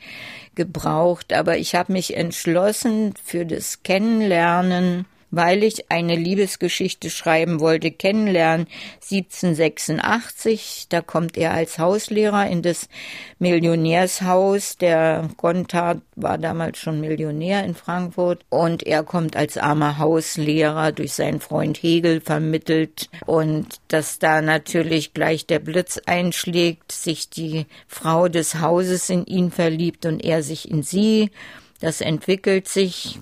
gebraucht. 0.54 1.32
Aber 1.32 1.56
ich 1.58 1.74
habe 1.74 1.92
mich 1.92 2.16
entschlossen 2.16 3.14
für 3.22 3.46
das 3.46 3.82
Kennenlernen 3.82 5.06
weil 5.36 5.62
ich 5.62 5.90
eine 5.90 6.16
Liebesgeschichte 6.16 7.10
schreiben 7.10 7.60
wollte, 7.60 7.90
kennenlernen. 7.90 8.66
1786, 9.10 10.86
da 10.88 11.00
kommt 11.00 11.36
er 11.36 11.52
als 11.52 11.78
Hauslehrer 11.78 12.48
in 12.48 12.62
das 12.62 12.88
Millionärshaus. 13.38 14.76
Der 14.78 15.28
Gontard 15.36 16.00
war 16.16 16.38
damals 16.38 16.78
schon 16.78 17.00
Millionär 17.00 17.64
in 17.64 17.74
Frankfurt 17.74 18.44
und 18.48 18.84
er 18.84 19.02
kommt 19.02 19.36
als 19.36 19.58
armer 19.58 19.98
Hauslehrer 19.98 20.92
durch 20.92 21.12
seinen 21.12 21.40
Freund 21.40 21.82
Hegel 21.82 22.20
vermittelt 22.20 23.08
und 23.26 23.66
dass 23.88 24.18
da 24.18 24.42
natürlich 24.42 25.14
gleich 25.14 25.46
der 25.46 25.58
Blitz 25.58 26.00
einschlägt, 26.06 26.92
sich 26.92 27.30
die 27.30 27.66
Frau 27.86 28.28
des 28.28 28.60
Hauses 28.60 29.10
in 29.10 29.26
ihn 29.26 29.50
verliebt 29.50 30.06
und 30.06 30.24
er 30.24 30.42
sich 30.42 30.70
in 30.70 30.82
sie. 30.82 31.30
Das 31.80 32.00
entwickelt 32.00 32.68
sich 32.68 33.18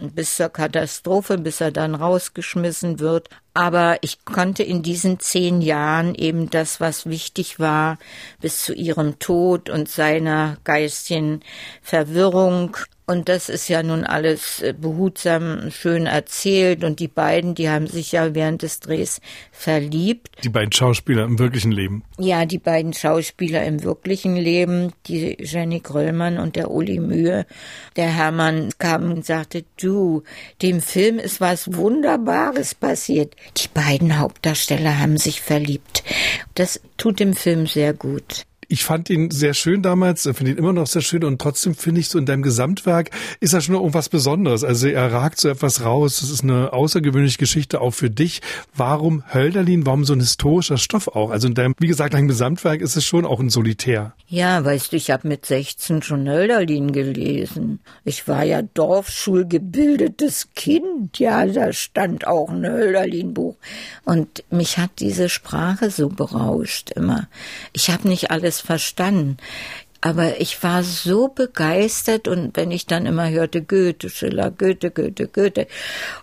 bis 0.00 0.36
zur 0.36 0.48
Katastrophe, 0.48 1.38
bis 1.38 1.60
er 1.60 1.70
dann 1.70 1.94
rausgeschmissen 1.94 2.98
wird. 2.98 3.28
Aber 3.60 3.98
ich 4.00 4.24
konnte 4.24 4.62
in 4.62 4.82
diesen 4.82 5.20
zehn 5.20 5.60
Jahren 5.60 6.14
eben 6.14 6.48
das, 6.48 6.80
was 6.80 7.04
wichtig 7.04 7.60
war, 7.60 7.98
bis 8.40 8.64
zu 8.64 8.72
ihrem 8.72 9.18
Tod 9.18 9.68
und 9.68 9.86
seiner 9.86 10.56
geistigen 10.64 11.40
Verwirrung 11.82 12.74
und 13.10 13.28
das 13.28 13.48
ist 13.48 13.66
ja 13.66 13.82
nun 13.82 14.04
alles 14.04 14.62
äh, 14.62 14.72
behutsam 14.72 15.72
schön 15.72 16.06
erzählt. 16.06 16.84
Und 16.84 17.00
die 17.00 17.08
beiden, 17.08 17.56
die 17.56 17.68
haben 17.68 17.88
sich 17.88 18.12
ja 18.12 18.36
während 18.36 18.62
des 18.62 18.78
Drehs 18.78 19.20
verliebt. 19.50 20.28
Die 20.44 20.48
beiden 20.48 20.70
Schauspieler 20.70 21.24
im 21.24 21.40
wirklichen 21.40 21.72
Leben. 21.72 22.04
Ja, 22.18 22.44
die 22.46 22.60
beiden 22.60 22.92
Schauspieler 22.92 23.64
im 23.64 23.82
wirklichen 23.82 24.36
Leben, 24.36 24.92
die 25.08 25.36
Jenny 25.40 25.80
Gröllmann 25.80 26.38
und 26.38 26.54
der 26.54 26.70
Uli 26.70 27.00
Mühe. 27.00 27.46
Der 27.96 28.06
Hermann 28.06 28.70
kam 28.78 29.10
und 29.10 29.26
sagte, 29.26 29.64
du, 29.80 30.22
dem 30.62 30.80
Film 30.80 31.18
ist 31.18 31.40
was 31.40 31.74
Wunderbares 31.74 32.76
passiert. 32.76 33.34
Die 33.56 33.68
beiden 33.68 34.18
Hauptdarsteller 34.18 34.98
haben 34.98 35.18
sich 35.18 35.40
verliebt. 35.40 36.02
Das 36.54 36.80
tut 36.96 37.20
dem 37.20 37.34
Film 37.34 37.66
sehr 37.66 37.92
gut 37.92 38.46
ich 38.70 38.84
fand 38.84 39.10
ihn 39.10 39.30
sehr 39.32 39.52
schön 39.52 39.82
damals, 39.82 40.22
finde 40.22 40.52
ihn 40.52 40.56
immer 40.56 40.72
noch 40.72 40.86
sehr 40.86 41.02
schön 41.02 41.24
und 41.24 41.40
trotzdem 41.40 41.74
finde 41.74 42.00
ich 42.00 42.08
so 42.08 42.18
in 42.18 42.24
deinem 42.24 42.42
Gesamtwerk 42.42 43.10
ist 43.40 43.52
er 43.52 43.60
schon 43.60 43.74
irgendwas 43.74 44.08
Besonderes. 44.08 44.62
Also 44.62 44.86
er 44.86 45.12
ragt 45.12 45.40
so 45.40 45.48
etwas 45.48 45.84
raus. 45.84 46.20
Das 46.20 46.30
ist 46.30 46.44
eine 46.44 46.72
außergewöhnliche 46.72 47.38
Geschichte 47.38 47.80
auch 47.80 47.90
für 47.90 48.10
dich. 48.10 48.42
Warum 48.74 49.24
Hölderlin? 49.34 49.86
Warum 49.86 50.04
so 50.04 50.12
ein 50.12 50.20
historischer 50.20 50.78
Stoff 50.78 51.08
auch? 51.08 51.30
Also 51.30 51.48
in 51.48 51.54
deinem, 51.54 51.74
wie 51.78 51.88
gesagt, 51.88 52.14
deinem 52.14 52.28
Gesamtwerk 52.28 52.80
ist 52.80 52.96
es 52.96 53.04
schon 53.04 53.26
auch 53.26 53.40
ein 53.40 53.50
Solitär. 53.50 54.14
Ja, 54.28 54.64
weißt 54.64 54.92
du, 54.92 54.96
ich 54.96 55.10
habe 55.10 55.26
mit 55.26 55.46
16 55.46 56.02
schon 56.02 56.28
Hölderlin 56.28 56.92
gelesen. 56.92 57.80
Ich 58.04 58.28
war 58.28 58.44
ja 58.44 58.62
Dorfschulgebildetes 58.62 60.50
Kind. 60.54 61.18
Ja, 61.18 61.44
da 61.44 61.72
stand 61.72 62.26
auch 62.28 62.50
ein 62.50 62.64
Hölderlin-Buch. 62.64 63.56
Und 64.04 64.44
mich 64.50 64.78
hat 64.78 64.90
diese 65.00 65.28
Sprache 65.28 65.90
so 65.90 66.08
berauscht 66.08 66.90
immer. 66.90 67.28
Ich 67.72 67.90
habe 67.90 68.06
nicht 68.06 68.30
alles 68.30 68.59
verstanden. 68.60 69.38
Aber 70.02 70.40
ich 70.40 70.62
war 70.62 70.82
so 70.82 71.28
begeistert 71.28 72.26
und 72.26 72.56
wenn 72.56 72.70
ich 72.70 72.86
dann 72.86 73.04
immer 73.04 73.28
hörte 73.28 73.60
Goethe, 73.60 74.08
Schiller, 74.08 74.50
Goethe, 74.50 74.90
Goethe, 74.90 75.28
Goethe. 75.28 75.66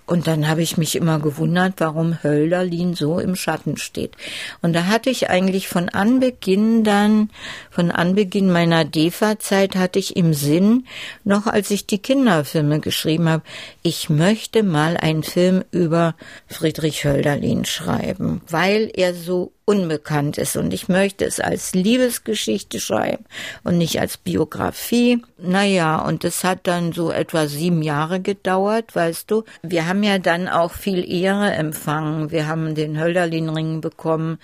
Und 0.08 0.26
dann 0.26 0.47
habe 0.47 0.63
ich 0.63 0.78
mich 0.78 0.95
immer 0.95 1.19
gewundert, 1.19 1.76
warum 1.78 2.23
Hölderlin 2.23 2.95
so 2.95 3.19
im 3.19 3.36
Schatten 3.36 3.78
steht. 3.78 4.15
Und 4.63 4.73
da 4.73 4.88
hatte 4.88 5.12
ich 5.12 5.30
eigentlich 5.30 5.67
von 5.67 5.89
Anbeginn 5.89 6.84
dann, 6.84 7.30
von 7.69 7.91
Anbeginn 7.91 8.52
meiner 8.52 8.84
DEFA-Zeit 8.84 9.76
hatte 9.76 10.00
ich 10.00 10.15
im 10.15 10.34
Sinn, 10.34 10.88
noch 11.23 11.45
als 11.45 11.69
ich 11.69 11.86
die 11.86 12.00
Kinderfilme 12.00 12.80
geschrieben 12.80 13.30
habe, 13.30 13.43
ich 13.84 14.10
möchte 14.10 14.63
mal 14.63 14.97
einen 14.97 15.21
Film 15.21 15.63
über 15.69 16.15
Friedrich 16.47 17.06
Hölderlin 17.06 17.63
schreiben, 17.63 18.41
weil 18.47 18.89
er 18.91 19.13
so 19.13 19.52
unbekannt 19.67 20.38
ist 20.38 20.56
und 20.56 20.73
ich 20.73 20.88
möchte 20.88 21.25
es 21.25 21.41
als 21.41 21.73
Liebesgeschichte 21.73 22.80
schreiben 22.80 23.25
und 23.65 23.77
nicht 23.77 23.99
als 23.99 24.15
Biografie. 24.15 25.21
Naja, 25.38 25.97
und 25.99 26.23
es 26.23 26.45
hat 26.45 26.62
dann 26.63 26.93
so 26.93 27.12
etwa 27.12 27.47
sieben 27.47 27.82
Jahre 27.82 28.21
gedauert, 28.21 28.95
weißt 28.95 29.30
du. 29.30 29.43
Wir 29.63 29.86
haben 29.86 30.03
ja 30.03 30.19
dann 30.19 30.47
auch 30.47 30.71
viel 30.71 31.03
Ehre 31.12 31.51
empfangen. 31.51 32.32
Wir 32.32 32.47
haben 32.47 32.75
den 32.75 32.97
Hölderlin-Ring 32.97 33.82
bekommen 33.82 34.39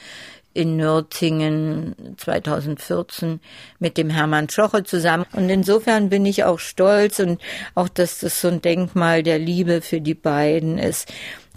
in 0.54 0.76
Nürtingen 0.76 1.96
2014 2.18 3.40
mit 3.80 3.98
dem 3.98 4.10
Hermann 4.10 4.50
Schoche 4.50 4.84
zusammen. 4.84 5.26
Und 5.32 5.50
insofern 5.50 6.10
bin 6.10 6.26
ich 6.26 6.44
auch 6.44 6.60
stolz 6.60 7.20
und 7.20 7.42
auch, 7.76 7.88
dass 7.88 8.20
das 8.20 8.42
so 8.42 8.50
ein 8.50 8.62
Denkmal 8.62 9.24
der 9.24 9.40
Liebe 9.40 9.80
für 9.80 10.02
die 10.02 10.16
beiden 10.16 10.78
ist. 10.78 11.12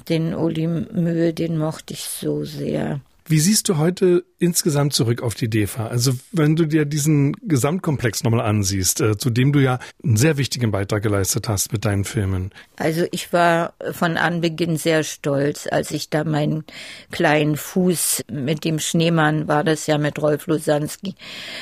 Den 0.09 0.37
Uli 0.37 0.69
Mühe, 0.69 1.35
den 1.35 1.59
mochte 1.59 1.95
ich 1.95 2.05
so 2.05 2.45
sehr. 2.45 3.01
Wie 3.29 3.41
siehst 3.41 3.69
du 3.69 3.77
heute 3.77 4.25
insgesamt 4.39 4.93
zurück 4.93 5.21
auf 5.21 5.35
die 5.35 5.51
DEFA? 5.51 5.89
Also 5.89 6.13
wenn 6.31 6.55
du 6.55 6.65
dir 6.65 6.85
diesen 6.85 7.33
Gesamtkomplex 7.43 8.23
nochmal 8.23 8.43
ansiehst, 8.43 9.01
äh, 9.01 9.19
zu 9.19 9.31
dem 9.31 9.53
du 9.53 9.59
ja 9.59 9.81
einen 10.05 10.17
sehr 10.17 10.37
wichtigen 10.37 10.71
Beitrag 10.71 11.03
geleistet 11.03 11.49
hast 11.49 11.73
mit 11.73 11.85
deinen 11.85 12.05
Filmen. 12.05 12.53
Also 12.77 13.05
ich 13.11 13.33
war 13.33 13.75
von 13.91 14.17
Anbeginn 14.17 14.77
sehr 14.77 15.03
stolz, 15.03 15.67
als 15.69 15.91
ich 15.91 16.09
da 16.09 16.23
meinen 16.23 16.65
kleinen 17.11 17.57
Fuß 17.57 18.27
mit 18.31 18.65
dem 18.65 18.79
Schneemann, 18.79 19.49
war 19.49 19.65
das 19.65 19.89
ja 19.89 19.99
mit 19.99 20.23
Rolf 20.23 20.47
Lusanski, 20.47 21.17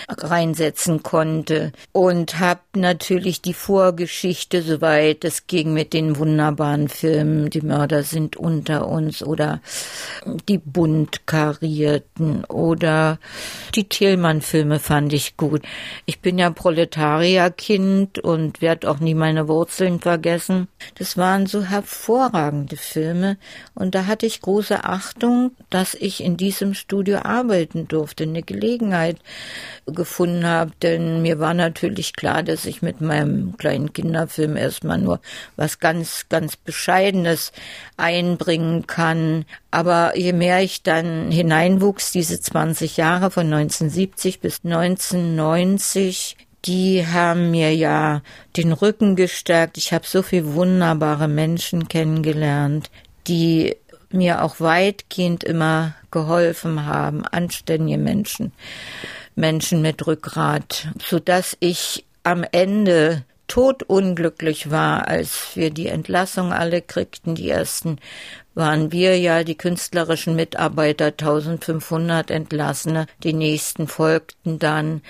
reinsetzen 0.08 1.02
konnte 1.02 1.72
und 1.92 2.40
habe 2.40 2.60
natürlich 2.76 3.40
die 3.40 3.54
Vorgeschichte, 3.54 4.60
soweit 4.60 5.24
es 5.24 5.46
ging 5.46 5.72
mit 5.72 5.94
den 5.94 6.18
wunderbaren 6.18 6.88
Filmen, 6.88 7.48
die 7.48 7.62
Mörder 7.62 8.02
sind 8.02 8.36
unter 8.36 8.86
uns 8.86 9.22
oder 9.22 9.62
die 10.48 10.58
Bundkarte 10.58 11.53
Karierten 11.60 12.44
oder 12.44 13.18
die 13.74 13.88
Thielmann-Filme 13.88 14.78
fand 14.78 15.12
ich 15.12 15.36
gut. 15.36 15.62
Ich 16.06 16.20
bin 16.20 16.38
ja 16.38 16.50
Proletarierkind 16.50 18.18
und 18.18 18.60
werde 18.60 18.90
auch 18.90 19.00
nie 19.00 19.14
meine 19.14 19.48
Wurzeln 19.48 20.00
vergessen. 20.00 20.68
Das 20.96 21.16
waren 21.16 21.46
so 21.46 21.62
hervorragende 21.62 22.76
Filme 22.76 23.36
und 23.74 23.94
da 23.94 24.06
hatte 24.06 24.26
ich 24.26 24.40
große 24.40 24.84
Achtung, 24.84 25.52
dass 25.70 25.94
ich 25.94 26.22
in 26.22 26.36
diesem 26.36 26.74
Studio 26.74 27.18
arbeiten 27.18 27.88
durfte, 27.88 28.24
eine 28.24 28.42
Gelegenheit 28.42 29.18
gefunden 29.86 30.46
habe, 30.46 30.72
denn 30.82 31.22
mir 31.22 31.38
war 31.38 31.54
natürlich 31.54 32.14
klar, 32.14 32.42
dass 32.42 32.64
ich 32.64 32.82
mit 32.82 33.00
meinem 33.00 33.56
kleinen 33.56 33.92
Kinderfilm 33.92 34.56
erstmal 34.56 34.98
nur 34.98 35.20
was 35.56 35.78
ganz, 35.78 36.26
ganz 36.28 36.56
Bescheidenes 36.56 37.52
einbringen 37.96 38.86
kann. 38.86 39.44
Aber 39.74 40.16
je 40.16 40.32
mehr 40.32 40.62
ich 40.62 40.84
dann 40.84 41.32
hineinwuchs, 41.32 42.12
diese 42.12 42.40
20 42.40 42.96
Jahre 42.96 43.32
von 43.32 43.52
1970 43.52 44.38
bis 44.38 44.60
1990, 44.62 46.36
die 46.64 47.04
haben 47.04 47.50
mir 47.50 47.74
ja 47.74 48.22
den 48.56 48.72
Rücken 48.72 49.16
gestärkt. 49.16 49.76
Ich 49.76 49.92
habe 49.92 50.06
so 50.06 50.22
viele 50.22 50.54
wunderbare 50.54 51.26
Menschen 51.26 51.88
kennengelernt, 51.88 52.88
die 53.26 53.74
mir 54.10 54.44
auch 54.44 54.60
weitgehend 54.60 55.42
immer 55.42 55.96
geholfen 56.12 56.86
haben, 56.86 57.26
anständige 57.26 57.98
Menschen, 57.98 58.52
Menschen 59.34 59.82
mit 59.82 60.06
Rückgrat, 60.06 60.86
so 61.04 61.18
dass 61.18 61.56
ich 61.58 62.04
am 62.22 62.44
Ende 62.52 63.24
todunglücklich 63.48 64.70
war, 64.70 65.08
als 65.08 65.50
wir 65.56 65.70
die 65.70 65.88
Entlassung 65.88 66.52
alle 66.52 66.80
kriegten, 66.80 67.34
die 67.34 67.50
ersten 67.50 67.98
waren 68.54 68.92
wir 68.92 69.18
ja 69.18 69.44
die 69.44 69.56
künstlerischen 69.56 70.36
Mitarbeiter, 70.36 71.06
1500 71.06 72.30
Entlassene, 72.30 73.06
die 73.22 73.32
nächsten 73.32 73.88
folgten 73.88 74.58
dann. 74.58 75.02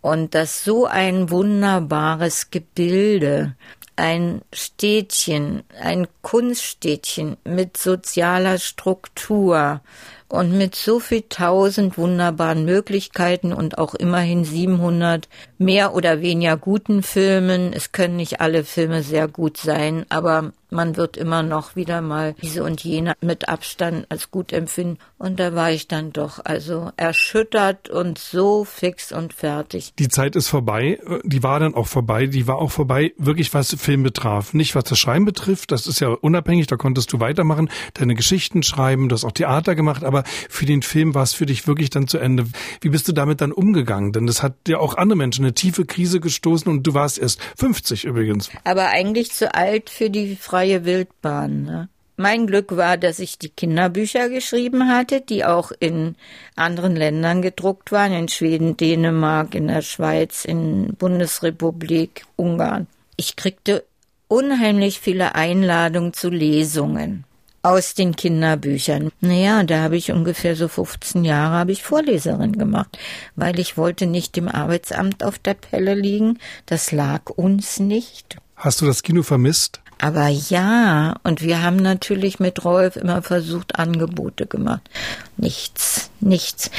Und 0.00 0.34
das 0.34 0.64
so 0.64 0.86
ein 0.86 1.30
wunderbares 1.30 2.50
Gebilde, 2.50 3.54
ein 3.96 4.42
Städtchen, 4.52 5.64
ein 5.80 6.06
Kunststädtchen 6.22 7.36
mit 7.44 7.76
sozialer 7.76 8.58
Struktur, 8.58 9.80
und 10.28 10.56
mit 10.56 10.74
so 10.74 11.00
viel 11.00 11.22
tausend 11.28 11.96
wunderbaren 11.96 12.64
Möglichkeiten 12.64 13.52
und 13.52 13.78
auch 13.78 13.94
immerhin 13.94 14.44
700 14.44 15.28
mehr 15.58 15.94
oder 15.94 16.20
weniger 16.20 16.56
guten 16.56 17.02
Filmen. 17.02 17.72
Es 17.72 17.92
können 17.92 18.16
nicht 18.16 18.40
alle 18.40 18.64
Filme 18.64 19.02
sehr 19.02 19.28
gut 19.28 19.56
sein, 19.56 20.04
aber 20.08 20.52
man 20.70 20.96
wird 20.96 21.16
immer 21.16 21.42
noch 21.42 21.76
wieder 21.76 22.02
mal 22.02 22.34
diese 22.42 22.62
und 22.62 22.84
jene 22.84 23.14
mit 23.20 23.48
Abstand 23.48 24.06
als 24.10 24.30
gut 24.30 24.52
empfinden. 24.52 24.98
Und 25.16 25.40
da 25.40 25.54
war 25.54 25.72
ich 25.72 25.88
dann 25.88 26.12
doch 26.12 26.40
also 26.44 26.90
erschüttert 26.96 27.88
und 27.88 28.18
so 28.18 28.64
fix 28.64 29.10
und 29.10 29.32
fertig. 29.32 29.94
Die 29.98 30.08
Zeit 30.08 30.36
ist 30.36 30.48
vorbei. 30.48 31.00
Die 31.24 31.42
war 31.42 31.58
dann 31.58 31.74
auch 31.74 31.86
vorbei. 31.86 32.26
Die 32.26 32.46
war 32.46 32.56
auch 32.56 32.70
vorbei, 32.70 33.12
wirklich 33.16 33.54
was 33.54 33.74
Film 33.78 34.02
betraf. 34.02 34.52
Nicht 34.52 34.74
was 34.74 34.84
das 34.84 34.98
Schreiben 34.98 35.24
betrifft. 35.24 35.72
Das 35.72 35.86
ist 35.86 36.00
ja 36.00 36.08
unabhängig. 36.08 36.66
Da 36.66 36.76
konntest 36.76 37.12
du 37.12 37.20
weitermachen, 37.20 37.70
deine 37.94 38.14
Geschichten 38.14 38.62
schreiben. 38.62 39.08
Du 39.08 39.14
hast 39.14 39.24
auch 39.24 39.32
Theater 39.32 39.74
gemacht. 39.74 40.04
Aber 40.04 40.17
für 40.48 40.66
den 40.66 40.82
Film 40.82 41.14
war 41.14 41.22
es 41.22 41.32
für 41.32 41.46
dich 41.46 41.66
wirklich 41.66 41.90
dann 41.90 42.08
zu 42.08 42.18
Ende. 42.18 42.46
Wie 42.80 42.88
bist 42.88 43.08
du 43.08 43.12
damit 43.12 43.40
dann 43.40 43.52
umgegangen? 43.52 44.12
Denn 44.12 44.26
das 44.26 44.42
hat 44.42 44.54
ja 44.66 44.78
auch 44.78 44.96
andere 44.96 45.16
Menschen 45.16 45.44
eine 45.44 45.54
tiefe 45.54 45.84
Krise 45.84 46.20
gestoßen 46.20 46.70
und 46.70 46.86
du 46.86 46.94
warst 46.94 47.18
erst 47.18 47.40
50 47.56 48.04
übrigens. 48.04 48.50
Aber 48.64 48.88
eigentlich 48.88 49.32
zu 49.32 49.54
alt 49.54 49.90
für 49.90 50.10
die 50.10 50.36
freie 50.36 50.84
Wildbahn. 50.84 51.62
Ne? 51.64 51.88
Mein 52.16 52.48
Glück 52.48 52.76
war, 52.76 52.96
dass 52.96 53.20
ich 53.20 53.38
die 53.38 53.48
Kinderbücher 53.48 54.28
geschrieben 54.28 54.88
hatte, 54.88 55.20
die 55.20 55.44
auch 55.44 55.70
in 55.78 56.16
anderen 56.56 56.96
Ländern 56.96 57.42
gedruckt 57.42 57.92
waren, 57.92 58.12
in 58.12 58.26
Schweden, 58.28 58.76
Dänemark, 58.76 59.54
in 59.54 59.68
der 59.68 59.82
Schweiz, 59.82 60.44
in 60.44 60.94
Bundesrepublik, 60.98 62.24
Ungarn. 62.34 62.88
Ich 63.16 63.36
kriegte 63.36 63.84
unheimlich 64.26 64.98
viele 64.98 65.36
Einladungen 65.36 66.12
zu 66.12 66.28
Lesungen 66.28 67.24
aus 67.62 67.94
den 67.94 68.16
Kinderbüchern. 68.16 69.10
Naja, 69.20 69.62
da 69.62 69.82
habe 69.82 69.96
ich 69.96 70.10
ungefähr 70.10 70.56
so 70.56 70.68
15 70.68 71.24
Jahre 71.24 71.54
habe 71.54 71.72
ich 71.72 71.82
Vorleserin 71.82 72.58
gemacht, 72.58 72.98
weil 73.36 73.58
ich 73.58 73.76
wollte 73.76 74.06
nicht 74.06 74.36
dem 74.36 74.48
Arbeitsamt 74.48 75.24
auf 75.24 75.38
der 75.38 75.54
Pelle 75.54 75.94
liegen. 75.94 76.38
Das 76.66 76.92
lag 76.92 77.30
uns 77.30 77.80
nicht. 77.80 78.36
Hast 78.56 78.80
du 78.80 78.86
das 78.86 79.02
Kino 79.02 79.22
vermisst? 79.22 79.80
Aber 80.00 80.28
ja, 80.28 81.16
und 81.24 81.42
wir 81.42 81.62
haben 81.62 81.76
natürlich 81.76 82.38
mit 82.38 82.64
Rolf 82.64 82.94
immer 82.94 83.20
versucht, 83.20 83.80
Angebote 83.80 84.46
gemacht. 84.46 84.88
Nichts, 85.36 86.10
nichts. 86.20 86.70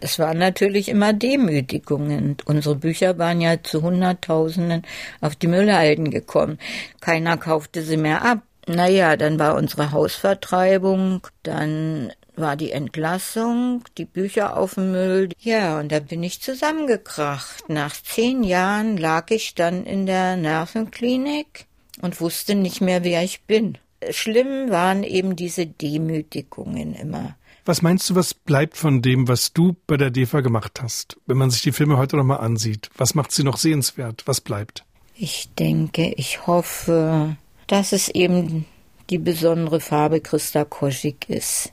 Es 0.00 0.18
waren 0.18 0.38
natürlich 0.38 0.88
immer 0.88 1.12
Demütigungen. 1.12 2.38
Unsere 2.46 2.76
Bücher 2.76 3.18
waren 3.18 3.42
ja 3.42 3.62
zu 3.62 3.82
Hunderttausenden 3.82 4.82
auf 5.20 5.36
die 5.36 5.46
Müllhalden 5.46 6.10
gekommen. 6.10 6.58
Keiner 7.00 7.36
kaufte 7.36 7.82
sie 7.82 7.98
mehr 7.98 8.24
ab. 8.24 8.40
Naja, 8.66 9.16
dann 9.16 9.38
war 9.38 9.56
unsere 9.56 9.92
Hausvertreibung, 9.92 11.26
dann 11.42 12.12
war 12.36 12.56
die 12.56 12.72
Entlassung, 12.72 13.84
die 13.98 14.04
Bücher 14.04 14.56
auf 14.56 14.74
dem 14.74 14.90
Müll. 14.90 15.28
Ja, 15.38 15.78
und 15.78 15.92
da 15.92 16.00
bin 16.00 16.22
ich 16.22 16.40
zusammengekracht. 16.40 17.68
Nach 17.68 17.94
zehn 17.94 18.42
Jahren 18.42 18.96
lag 18.96 19.30
ich 19.30 19.54
dann 19.54 19.84
in 19.84 20.06
der 20.06 20.36
Nervenklinik 20.36 21.66
und 22.00 22.20
wusste 22.20 22.54
nicht 22.54 22.80
mehr, 22.80 23.04
wer 23.04 23.22
ich 23.22 23.42
bin. 23.42 23.78
Schlimm 24.10 24.70
waren 24.70 25.02
eben 25.02 25.36
diese 25.36 25.66
Demütigungen 25.66 26.94
immer. 26.94 27.36
Was 27.66 27.80
meinst 27.80 28.10
du, 28.10 28.14
was 28.14 28.34
bleibt 28.34 28.76
von 28.76 29.00
dem, 29.00 29.26
was 29.26 29.54
du 29.54 29.74
bei 29.86 29.96
der 29.96 30.10
DEFA 30.10 30.42
gemacht 30.42 30.82
hast? 30.82 31.16
Wenn 31.26 31.38
man 31.38 31.50
sich 31.50 31.62
die 31.62 31.72
Filme 31.72 31.96
heute 31.96 32.16
nochmal 32.16 32.40
ansieht, 32.40 32.90
was 32.96 33.14
macht 33.14 33.32
sie 33.32 33.42
noch 33.42 33.56
sehenswert? 33.56 34.22
Was 34.26 34.42
bleibt? 34.42 34.84
Ich 35.14 35.48
denke, 35.54 36.12
ich 36.16 36.46
hoffe, 36.46 37.36
dass 37.66 37.92
es 37.92 38.08
eben 38.08 38.66
die 39.10 39.18
besondere 39.18 39.80
Farbe 39.80 40.20
Christa 40.20 40.64
Koschik 40.64 41.28
ist. 41.28 41.72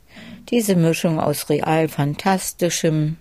Diese 0.49 0.75
Mischung 0.75 1.19
aus 1.19 1.49
real 1.49 1.87
fantastischem, 1.87 3.17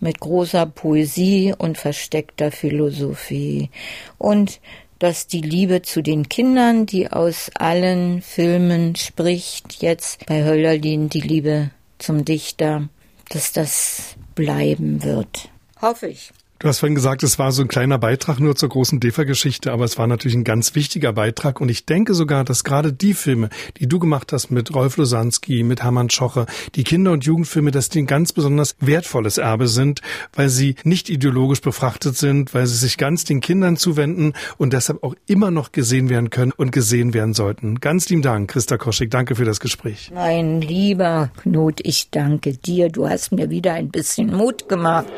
mit 0.00 0.20
großer 0.20 0.66
Poesie 0.66 1.54
und 1.56 1.78
versteckter 1.78 2.50
Philosophie 2.50 3.70
und 4.18 4.60
dass 4.98 5.26
die 5.26 5.40
Liebe 5.40 5.82
zu 5.82 6.02
den 6.02 6.28
Kindern, 6.28 6.86
die 6.86 7.10
aus 7.10 7.50
allen 7.54 8.22
Filmen 8.22 8.94
spricht, 8.94 9.82
jetzt 9.82 10.26
bei 10.26 10.44
Hölderlin 10.44 11.08
die 11.08 11.20
Liebe 11.20 11.70
zum 11.98 12.24
Dichter, 12.24 12.88
dass 13.28 13.52
das 13.52 14.14
bleiben 14.34 15.02
wird. 15.02 15.48
Hoffe 15.80 16.08
ich. 16.08 16.32
Du 16.62 16.68
hast 16.68 16.78
vorhin 16.78 16.94
gesagt, 16.94 17.24
es 17.24 17.40
war 17.40 17.50
so 17.50 17.60
ein 17.62 17.66
kleiner 17.66 17.98
Beitrag 17.98 18.38
nur 18.38 18.54
zur 18.54 18.68
großen 18.68 19.00
DEFA-Geschichte, 19.00 19.72
aber 19.72 19.84
es 19.84 19.98
war 19.98 20.06
natürlich 20.06 20.36
ein 20.36 20.44
ganz 20.44 20.76
wichtiger 20.76 21.12
Beitrag. 21.12 21.60
Und 21.60 21.68
ich 21.68 21.86
denke 21.86 22.14
sogar, 22.14 22.44
dass 22.44 22.62
gerade 22.62 22.92
die 22.92 23.14
Filme, 23.14 23.48
die 23.78 23.88
du 23.88 23.98
gemacht 23.98 24.32
hast 24.32 24.52
mit 24.52 24.72
Rolf 24.72 24.96
Losanski, 24.96 25.64
mit 25.64 25.82
Hermann 25.82 26.08
Schoche, 26.08 26.46
die 26.76 26.84
Kinder- 26.84 27.10
und 27.10 27.24
Jugendfilme, 27.24 27.72
dass 27.72 27.88
die 27.88 28.02
ein 28.02 28.06
ganz 28.06 28.32
besonders 28.32 28.76
wertvolles 28.78 29.38
Erbe 29.38 29.66
sind, 29.66 30.02
weil 30.34 30.48
sie 30.50 30.76
nicht 30.84 31.10
ideologisch 31.10 31.62
befrachtet 31.62 32.16
sind, 32.16 32.54
weil 32.54 32.68
sie 32.68 32.76
sich 32.76 32.96
ganz 32.96 33.24
den 33.24 33.40
Kindern 33.40 33.76
zuwenden 33.76 34.32
und 34.56 34.72
deshalb 34.72 35.02
auch 35.02 35.16
immer 35.26 35.50
noch 35.50 35.72
gesehen 35.72 36.10
werden 36.10 36.30
können 36.30 36.52
und 36.56 36.70
gesehen 36.70 37.12
werden 37.12 37.34
sollten. 37.34 37.80
Ganz 37.80 38.08
lieben 38.08 38.22
Dank, 38.22 38.48
Christa 38.48 38.78
Koschik. 38.78 39.10
Danke 39.10 39.34
für 39.34 39.44
das 39.44 39.58
Gespräch. 39.58 40.12
Mein 40.14 40.60
lieber 40.60 41.32
Knut, 41.42 41.80
ich 41.82 42.10
danke 42.12 42.52
dir. 42.52 42.88
Du 42.88 43.08
hast 43.08 43.32
mir 43.32 43.50
wieder 43.50 43.72
ein 43.72 43.90
bisschen 43.90 44.32
Mut 44.32 44.68
gemacht. 44.68 45.08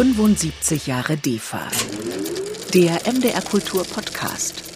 75 0.00 0.86
Jahre 0.86 1.18
DEFA. 1.18 1.60
Der 2.72 3.02
MDR 3.12 3.42
Kultur 3.42 3.84
Podcast. 3.84 4.69